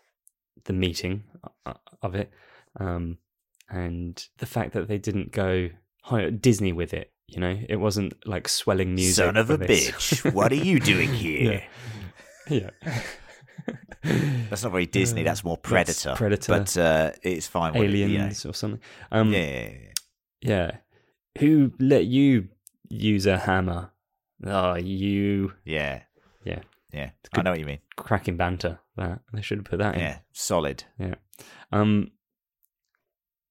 the 0.64 0.72
meeting 0.72 1.24
uh, 1.66 1.74
of 2.02 2.14
it, 2.14 2.30
um, 2.78 3.18
and 3.70 4.24
the 4.38 4.46
fact 4.46 4.72
that 4.72 4.88
they 4.88 4.98
didn't 4.98 5.32
go 5.32 5.70
Disney 6.40 6.72
with 6.72 6.94
it. 6.94 7.12
You 7.26 7.40
know, 7.40 7.58
it 7.68 7.76
wasn't 7.76 8.14
like 8.26 8.48
swelling 8.48 8.94
music. 8.94 9.24
Son 9.26 9.36
of 9.36 9.50
a 9.50 9.58
this. 9.58 9.90
bitch! 9.90 10.32
what 10.32 10.50
are 10.50 10.54
you 10.54 10.80
doing 10.80 11.12
here? 11.24 11.62
yeah. 12.48 12.70
That's 14.02 14.62
not 14.62 14.72
very 14.72 14.86
Disney. 14.86 15.24
That's 15.24 15.44
more 15.44 15.58
Uh, 15.62 15.68
That's 15.84 16.02
Predator. 16.04 16.14
Predator. 16.16 16.52
But 16.52 16.76
uh, 16.78 17.10
it's 17.22 17.46
fine. 17.46 17.74
what- 17.74 17.82
you 17.90 18.06
know. 18.08 18.14
Aliens 18.14 18.46
or 18.46 18.54
something. 18.54 18.80
Um, 19.10 19.32
Yeah, 19.32 19.38
yeah, 19.40 19.70
yeah. 19.70 19.90
yeah. 20.40 20.70
Who 21.40 21.72
let 21.78 22.06
you 22.06 22.48
use 22.88 23.26
a 23.26 23.36
hammer? 23.38 23.90
Oh, 24.46 24.76
you 24.76 25.52
yeah, 25.64 26.02
Yeah. 26.44 26.60
yeah. 26.92 27.10
I 27.34 27.42
know 27.42 27.50
what 27.50 27.60
you 27.60 27.66
mean. 27.66 27.80
cracking 27.96 28.36
banter. 28.36 28.78
That 28.96 29.20
they 29.32 29.42
should 29.42 29.58
have 29.58 29.64
put 29.66 29.78
that 29.80 29.94
in. 29.96 30.00
Yeah, 30.00 30.18
solid. 30.32 30.84
Yeah. 30.98 31.14
Um 31.72 32.12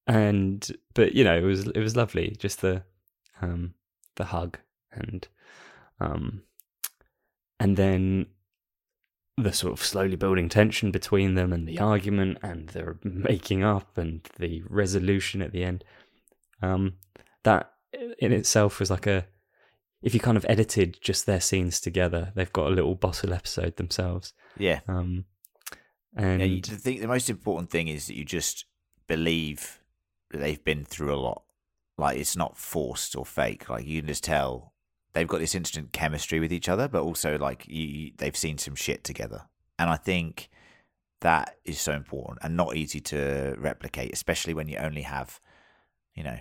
and 0.08 0.72
but 0.94 1.14
you 1.14 1.24
know 1.24 1.38
it 1.38 1.44
was 1.44 1.68
it 1.68 1.80
was 1.80 1.96
lovely 1.96 2.36
just 2.40 2.62
the 2.62 2.84
um 3.42 3.74
the 4.16 4.26
hug 4.26 4.58
and 4.92 5.28
um 6.00 6.42
and 7.60 7.76
then 7.78 8.26
the 9.38 9.52
sort 9.54 9.74
of 9.74 9.84
slowly 9.86 10.16
building 10.16 10.50
tension 10.50 10.92
between 10.92 11.36
them 11.36 11.54
and 11.54 11.68
the 11.68 11.78
argument 11.80 12.38
and 12.42 12.70
the 12.70 12.98
making 13.04 13.64
up 13.64 13.98
and 13.98 14.28
the 14.40 14.64
resolution 14.70 15.42
at 15.42 15.52
the 15.52 15.64
end 15.64 15.84
um 16.62 16.94
that 17.44 17.74
in 18.20 18.32
itself 18.32 18.80
was 18.80 18.90
like 18.90 19.06
a 19.06 19.26
if 20.02 20.14
you 20.14 20.20
kind 20.20 20.38
of 20.38 20.46
edited 20.50 20.98
just 21.02 21.26
their 21.26 21.42
scenes 21.42 21.80
together 21.80 22.32
they've 22.36 22.54
got 22.54 22.68
a 22.68 22.74
little 22.74 22.96
bottle 22.96 23.34
episode 23.34 23.76
themselves 23.76 24.34
Yeah. 24.58 24.80
um 24.88 25.26
and 26.16 26.40
Yeah, 26.42 26.48
you, 26.48 26.62
the, 26.62 26.76
thing, 26.78 27.02
the 27.02 27.08
most 27.08 27.30
important 27.30 27.70
thing 27.70 27.88
is 27.90 28.08
that 28.08 28.16
you 28.16 28.26
just 28.26 28.66
believe 29.08 29.77
they've 30.32 30.64
been 30.64 30.86
through 30.86 31.14
a 31.14 31.18
lot. 31.18 31.44
Like 31.98 32.18
it's 32.18 32.36
not 32.36 32.58
forced 32.58 33.16
or 33.16 33.26
fake. 33.26 33.70
Like 33.70 33.86
you 33.86 34.02
can 34.02 34.08
just 34.08 34.24
tell 34.24 34.74
they've 35.14 35.28
got 35.28 35.40
this 35.40 35.56
instant 35.56 35.92
chemistry 35.94 36.40
with 36.40 36.54
each 36.54 36.70
other, 36.70 36.88
but 36.88 37.02
also 37.02 37.38
like 37.38 37.68
you, 37.68 37.86
you, 37.86 38.12
they've 38.18 38.38
seen 38.38 38.58
some 38.58 38.76
shit 38.76 39.04
together. 39.04 39.44
And 39.80 39.90
I 39.90 39.96
think 39.96 40.50
that 41.22 41.58
is 41.66 41.80
so 41.80 41.94
important 41.94 42.40
and 42.44 42.56
not 42.56 42.76
easy 42.76 43.00
to 43.00 43.56
replicate, 43.58 44.14
especially 44.14 44.54
when 44.54 44.68
you 44.68 44.78
only 44.78 45.02
have, 45.02 45.40
you 46.14 46.24
know, 46.24 46.38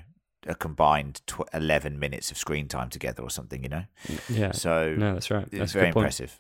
a 0.47 0.55
combined 0.55 1.23
tw- 1.27 1.49
eleven 1.55 1.99
minutes 1.99 2.31
of 2.31 2.37
screen 2.37 2.69
time 2.69 2.91
together 2.91 3.23
or 3.23 3.31
something. 3.31 3.63
You 3.63 3.69
know, 3.71 3.85
yeah 4.29 4.53
so 4.53 4.95
no 4.95 5.15
that's 5.15 5.31
right 5.31 5.51
that's 5.51 5.75
a 5.75 5.79
very 5.79 5.89
impressive. 5.89 6.39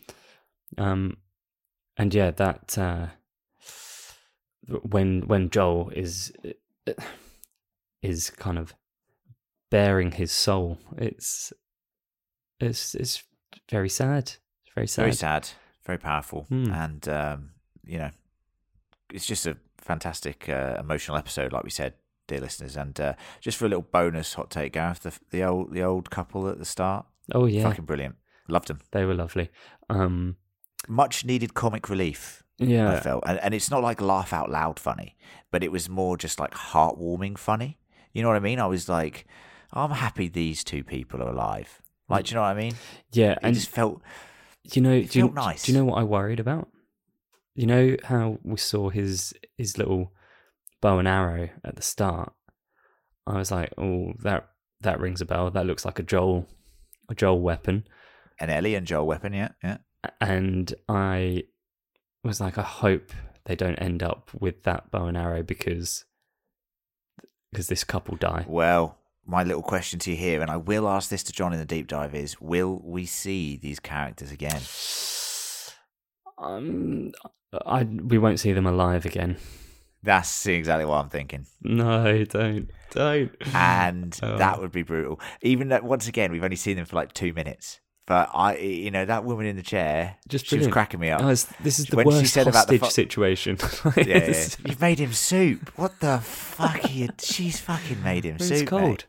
Um, 0.79 1.17
and 1.97 2.15
yeah, 2.15 2.31
that 2.33 2.77
uh, 2.77 3.07
when 4.83 5.23
when 5.23 5.51
Joel 5.51 5.91
is 5.91 6.33
is 8.09 8.31
kind 8.31 8.59
of 8.59 8.75
bearing 9.71 10.12
his 10.12 10.33
soul, 10.33 10.79
it's 10.97 11.53
it's 12.61 12.95
it's 12.95 13.23
very 13.71 13.88
sad. 13.88 14.25
It's 14.64 14.75
very 14.75 14.87
sad. 14.87 15.03
very 15.03 15.12
sad, 15.14 15.49
very 15.85 15.99
powerful, 15.99 16.45
Hmm. 16.49 16.71
and 16.73 17.09
um, 17.09 17.51
you 17.85 17.99
know, 17.99 18.11
it's 19.12 19.27
just 19.27 19.47
a 19.47 19.57
fantastic 19.79 20.49
uh, 20.49 20.77
emotional 20.79 21.16
episode, 21.16 21.53
like 21.53 21.64
we 21.64 21.71
said, 21.71 21.95
dear 22.27 22.40
listeners. 22.40 22.77
And 22.77 22.99
uh, 23.01 23.14
just 23.40 23.57
for 23.59 23.66
a 23.66 23.69
little 23.69 23.87
bonus 23.92 24.35
hot 24.35 24.51
take, 24.51 24.73
Gareth, 24.73 25.01
the, 25.01 25.12
the 25.31 25.45
old 25.45 25.73
the 25.73 25.83
old 25.83 26.11
couple 26.11 26.49
at 26.49 26.59
the 26.59 26.64
start, 26.64 27.07
Oh 27.35 27.47
yeah, 27.47 27.62
fucking 27.62 27.85
brilliant, 27.85 28.16
loved 28.49 28.69
them. 28.69 28.81
they 28.92 29.05
were 29.05 29.14
lovely. 29.14 29.51
Um, 29.90 30.37
Much 30.88 31.25
needed 31.25 31.55
comic 31.55 31.88
relief. 31.88 32.42
Yeah, 32.59 32.92
I 32.92 33.01
felt, 33.01 33.23
and, 33.27 33.38
and 33.40 33.53
it's 33.53 33.71
not 33.71 33.83
like 33.83 34.01
laugh 34.01 34.33
out 34.33 34.51
loud 34.51 34.81
funny, 34.81 35.14
but 35.51 35.62
it 35.62 35.71
was 35.71 35.90
more 35.90 36.16
just 36.16 36.40
like 36.40 36.53
heartwarming 36.55 37.37
funny. 37.37 37.77
You 38.16 38.22
know 38.22 38.29
what 38.29 38.38
I 38.38 38.40
mean? 38.40 38.59
I 38.61 38.66
was 38.66 38.88
like, 38.88 39.26
I'm 39.74 39.90
happy 39.90 40.29
these 40.29 40.64
two 40.64 40.83
people 40.83 41.22
are 41.22 41.29
alive. 41.29 41.83
Like, 42.09 42.24
do 42.24 42.31
you 42.31 42.35
know 42.37 42.40
what 42.40 42.57
I 42.57 42.61
mean? 42.61 42.72
yeah, 43.12 43.33
It 43.33 43.40
and 43.42 43.55
just 43.55 43.68
felt 43.68 44.00
you 44.72 44.81
know, 44.81 44.92
it 44.92 45.11
do 45.11 45.18
you, 45.18 45.24
felt 45.26 45.35
nice. 45.35 45.64
do 45.64 45.72
you 45.72 45.76
know 45.76 45.85
what 45.85 45.98
I 45.98 46.02
worried 46.02 46.40
about? 46.40 46.68
You 47.55 47.66
know 47.66 47.96
how 48.05 48.38
we 48.42 48.57
saw 48.57 48.88
his 48.88 49.35
his 49.59 49.76
little 49.76 50.14
bow 50.81 50.98
and 50.98 51.07
arrow 51.07 51.50
at 51.62 51.76
the 51.76 51.83
start. 51.83 52.33
I 53.26 53.37
was 53.37 53.50
like, 53.50 53.74
oh, 53.76 54.14
that 54.22 54.48
that 54.81 54.98
rings 54.98 55.20
a 55.20 55.26
bell. 55.26 55.50
That 55.50 55.66
looks 55.66 55.85
like 55.85 55.98
a 55.98 56.02
Joel 56.02 56.46
a 57.11 57.14
Joel 57.14 57.42
weapon, 57.42 57.87
an 58.40 58.48
Ellie 58.48 58.76
and 58.76 58.87
Joel 58.87 59.07
weapon, 59.07 59.35
yeah, 59.35 59.50
yeah. 59.62 59.76
and 60.22 60.72
I 60.88 61.42
was 62.24 62.40
like, 62.40 62.57
I 62.57 62.62
hope 62.62 63.12
they 63.44 63.57
don't 63.57 63.76
end 63.76 64.02
up 64.02 64.31
with 64.33 64.62
that 64.62 64.90
bow 64.90 65.05
and 65.05 65.18
arrow 65.18 65.42
because 65.42 66.07
because 67.51 67.69
this 67.69 67.85
couple 67.85 68.17
die. 68.17 68.45
Well, 68.49 68.99
my 69.27 69.43
little 69.43 69.63
question 69.63 69.99
to 70.01 70.11
you 70.11 70.17
here, 70.17 70.41
and 70.43 70.51
I 70.51 70.57
will 70.57 70.89
ask 70.89 71.11
this 71.11 71.23
to 71.25 71.33
John 71.33 71.53
in 71.53 71.59
the 71.59 71.65
deep 71.65 71.87
dive, 71.89 72.15
is 72.15 72.41
will 72.41 72.81
we 72.85 73.07
see 73.07 73.57
these 73.57 73.81
characters 73.81 74.31
again? 74.31 74.61
Um, 76.39 77.13
I 77.65 77.85
we 77.85 78.19
won't 78.19 78.41
see 78.41 78.53
them 78.53 78.67
alive 78.67 79.07
again. 79.07 79.37
That's 80.03 80.47
exactly 80.47 80.85
what 80.85 81.03
I'm 81.03 81.09
thinking. 81.09 81.47
No, 81.63 82.25
don't, 82.25 82.71
don't. 82.93 83.33
And 83.55 84.17
Oh. 84.23 84.37
that 84.37 84.61
would 84.61 84.71
be 84.71 84.83
brutal. 84.83 85.19
Even 85.43 85.69
that, 85.71 85.83
once 85.83 86.07
again, 86.07 86.31
we've 86.31 86.45
only 86.45 86.55
seen 86.57 86.77
them 86.77 86.85
for 86.87 86.95
like 86.97 87.13
two 87.13 87.33
minutes. 87.33 87.81
But 88.07 88.31
I, 88.33 88.57
you 88.59 88.92
know, 88.92 89.05
that 89.05 89.25
woman 89.25 89.47
in 89.47 89.57
the 89.57 89.62
chair, 89.64 90.16
Just 90.29 90.47
she 90.47 90.59
was 90.59 90.69
cracking 90.69 91.01
me 91.01 91.11
up. 91.11 91.21
It's- 91.23 91.47
this 91.61 91.81
is 91.81 91.87
the 91.87 91.97
When 91.97 92.07
she 92.11 92.19
worst 92.21 92.33
said 92.35 92.47
about 92.47 92.69
the 92.69 92.79
hostage 92.79 93.09
fu- 93.14 93.25
situation. 93.25 93.59
yeah, 93.85 93.92
yeah. 93.97 94.16
It's- 94.16 94.57
you've 94.64 94.81
made 94.81 95.01
him 95.01 95.12
soup. 95.12 95.73
What 95.77 95.99
the 95.99 96.19
fuck? 96.19 96.88
You, 96.95 97.09
she's 97.21 97.59
fucking 97.59 98.03
made 98.05 98.25
him 98.25 98.37
It's 98.37 98.47
soup. 98.49 98.69
cold. 98.69 98.83
mate. 98.83 99.05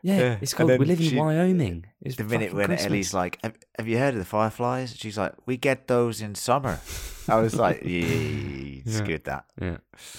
Yeah, 0.00 0.18
Yeah, 0.18 0.36
it's 0.40 0.52
called. 0.54 0.70
We 0.78 0.86
live 0.86 1.00
in 1.00 1.08
she- 1.10 1.16
Wyoming. 1.18 1.84
It's 2.00 2.16
The 2.16 2.24
minute 2.24 2.54
when 2.54 2.66
Christmas. 2.66 2.86
Ellie's 2.86 3.12
like, 3.14 3.38
have, 3.42 3.56
have 3.78 3.88
you 3.88 3.98
heard 3.98 4.14
of 4.14 4.20
the 4.20 4.24
fireflies? 4.26 4.96
She's 4.96 5.18
like, 5.18 5.32
we 5.46 5.56
get 5.58 5.86
those 5.88 6.20
in 6.22 6.34
summer. 6.34 6.80
I 7.28 7.36
was 7.40 7.54
like, 7.56 7.80
yeah, 7.84 8.04
it's 8.06 9.00
Yeah. 9.00 9.06
good 9.06 9.24
that. 9.24 9.44
yeah, 9.60 9.76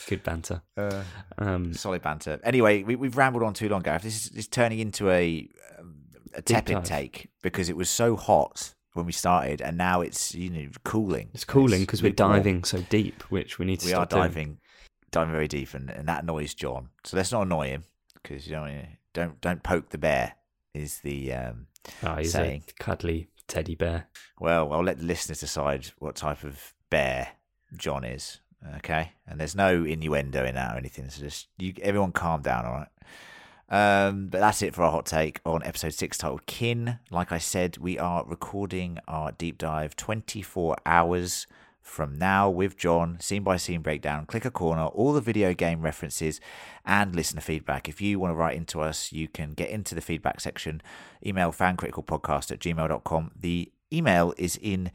good 0.08 0.22
banter. 0.24 0.62
Uh, 0.78 1.04
Um, 1.40 1.74
solid 1.74 2.02
banter. 2.04 2.40
Anyway, 2.44 2.84
we, 2.84 2.96
we've 2.96 3.18
rambled 3.18 3.44
on 3.44 3.54
too 3.54 3.70
long, 3.70 3.82
Gareth. 3.82 4.02
This 4.04 4.16
is, 4.26 4.30
this 4.30 4.40
is 4.46 4.48
turning 4.48 4.80
into 4.80 5.10
a 5.12 5.48
a 6.36 6.42
tepid 6.42 6.84
take 6.86 7.30
because 7.42 7.70
it 7.70 7.78
was 7.78 7.90
so 7.90 8.16
hot 8.16 8.74
when 8.94 9.06
we 9.06 9.12
started, 9.12 9.62
and 9.62 9.78
now 9.78 10.02
it's 10.02 10.34
you 10.36 10.50
know 10.50 10.68
cooling. 10.84 11.30
it's 11.34 11.44
cooling 11.46 11.82
because 11.82 12.02
we're 12.04 12.12
diving 12.12 12.64
so 12.64 12.82
deep, 12.90 13.24
which 13.32 13.60
we 13.60 13.66
need 13.66 13.80
to 13.82 13.86
We 13.88 13.94
are 13.94 14.06
stop 14.06 14.10
doing. 14.10 14.22
diving, 14.24 14.58
diving 15.12 15.32
very 15.34 15.48
deep, 15.48 15.74
and, 15.74 15.90
and 15.90 16.08
that 16.08 16.24
annoys 16.24 16.54
John. 16.54 16.90
So 17.04 17.18
let's 17.18 17.32
not 17.32 17.44
annoy 17.44 17.68
him 17.70 17.84
because 18.22 18.48
you 18.48 18.56
don't 18.56 18.86
don't 19.14 19.42
don't 19.42 19.64
poke 19.64 19.90
the 19.90 19.98
bear. 19.98 20.36
Is 20.74 21.00
the 21.00 21.34
um, 21.34 21.68
Oh, 22.04 22.16
he's 22.16 22.32
saying. 22.34 22.64
a 22.70 22.84
cuddly 22.84 23.30
teddy 23.48 23.76
bear. 23.76 24.08
well? 24.40 24.74
I'll 24.74 24.84
let 24.84 24.98
the 24.98 25.06
listeners 25.06 25.40
decide 25.40 25.88
what 26.00 26.16
type 26.16 26.44
of 26.44 26.74
bear 26.90 27.30
John 27.78 28.04
is. 28.04 28.40
Okay, 28.78 29.12
and 29.28 29.40
there's 29.40 29.56
no 29.56 29.84
innuendo 29.84 30.44
in 30.44 30.56
that 30.56 30.74
or 30.74 30.78
anything. 30.80 31.08
So 31.10 31.22
just 31.22 31.48
you, 31.58 31.74
everyone, 31.82 32.12
calm 32.14 32.42
down. 32.42 32.66
All 32.66 32.74
right. 32.74 32.88
Um, 33.70 34.28
but 34.28 34.40
that's 34.40 34.62
it 34.62 34.76
for 34.76 34.84
our 34.84 34.92
hot 34.92 35.06
take 35.06 35.40
on 35.46 35.64
episode 35.64 35.94
six 35.94 36.18
titled 36.18 36.46
Kin. 36.46 37.00
Like 37.10 37.32
I 37.32 37.40
said, 37.40 37.78
we 37.78 37.98
are 37.98 38.24
recording 38.26 39.00
our 39.08 39.32
deep 39.32 39.58
dive 39.58 39.96
24 39.96 40.78
hours 40.86 41.48
from 41.82 42.18
now 42.18 42.50
with 42.50 42.78
John, 42.78 43.20
scene 43.20 43.44
by 43.44 43.58
scene 43.58 43.82
breakdown, 43.82 44.26
Clicker 44.26 44.50
Corner, 44.50 44.86
all 44.88 45.14
the 45.14 45.22
video 45.22 45.54
game 45.54 45.82
references, 45.82 46.42
and 46.84 47.16
listener 47.16 47.42
feedback. 47.42 47.88
If 47.88 48.02
you 48.02 48.20
want 48.20 48.32
to 48.32 48.36
write 48.36 48.58
into 48.58 48.82
us, 48.82 49.12
you 49.12 49.28
can 49.28 49.52
get 49.52 49.70
into 49.70 49.94
the 49.94 50.02
feedback 50.02 50.42
section, 50.42 50.82
email 51.26 51.52
fancriticalpodcast 51.52 52.52
at 52.52 52.60
gmail.com. 52.60 53.32
The 53.40 53.72
email 53.94 54.34
is 54.38 54.58
in 54.62 54.92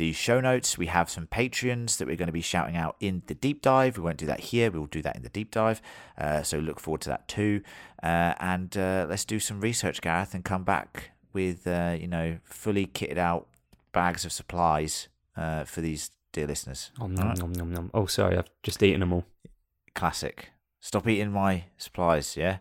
the 0.00 0.12
show 0.14 0.40
notes. 0.40 0.78
We 0.78 0.86
have 0.86 1.10
some 1.10 1.26
Patreons 1.26 1.98
that 1.98 2.08
we're 2.08 2.16
going 2.16 2.26
to 2.26 2.32
be 2.32 2.40
shouting 2.40 2.74
out 2.74 2.96
in 3.00 3.22
the 3.26 3.34
deep 3.34 3.60
dive. 3.60 3.98
We 3.98 4.02
won't 4.02 4.16
do 4.16 4.24
that 4.24 4.40
here. 4.40 4.70
We'll 4.70 4.86
do 4.86 5.02
that 5.02 5.14
in 5.14 5.22
the 5.22 5.28
deep 5.28 5.50
dive. 5.50 5.82
Uh, 6.16 6.42
so 6.42 6.58
look 6.58 6.80
forward 6.80 7.02
to 7.02 7.10
that 7.10 7.28
too. 7.28 7.60
Uh, 8.02 8.32
and 8.40 8.74
uh, 8.78 9.06
let's 9.10 9.26
do 9.26 9.38
some 9.38 9.60
research, 9.60 10.00
Gareth, 10.00 10.32
and 10.32 10.42
come 10.42 10.64
back 10.64 11.10
with 11.34 11.66
uh, 11.66 11.98
you 12.00 12.08
know 12.08 12.38
fully 12.44 12.86
kitted 12.86 13.18
out 13.18 13.46
bags 13.92 14.24
of 14.24 14.32
supplies 14.32 15.08
uh, 15.36 15.64
for 15.64 15.82
these 15.82 16.10
dear 16.32 16.46
listeners. 16.46 16.92
Om, 16.98 17.14
nom, 17.14 17.28
right? 17.28 17.38
nom, 17.38 17.52
nom, 17.52 17.70
nom. 17.70 17.90
Oh, 17.92 18.06
sorry, 18.06 18.38
I've 18.38 18.48
just 18.62 18.82
eaten 18.82 19.00
them 19.00 19.12
all. 19.12 19.26
Classic. 19.94 20.48
Stop 20.80 21.06
eating 21.08 21.30
my 21.30 21.64
supplies. 21.76 22.38
Yeah. 22.38 22.58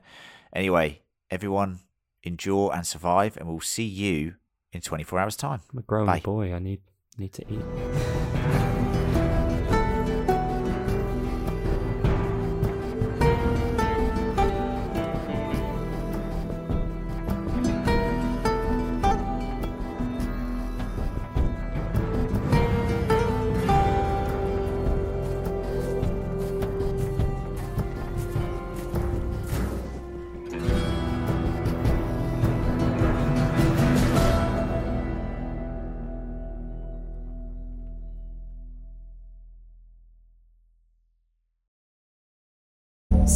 Anyway, 0.54 1.04
everyone 1.32 1.80
endure 2.22 2.74
and 2.76 2.86
survive, 2.86 3.38
and 3.38 3.48
we'll 3.48 3.62
see 3.62 3.86
you 3.86 4.36
in 4.74 4.82
24 4.82 5.20
hours' 5.20 5.38
time. 5.38 5.62
I'm 5.72 5.80
a 5.80 5.84
grown 5.84 6.06
Bye. 6.06 6.20
boy. 6.20 6.54
I 6.54 6.60
need 6.60 6.82
need 7.20 7.34
to 7.34 7.44
eat. 7.52 8.39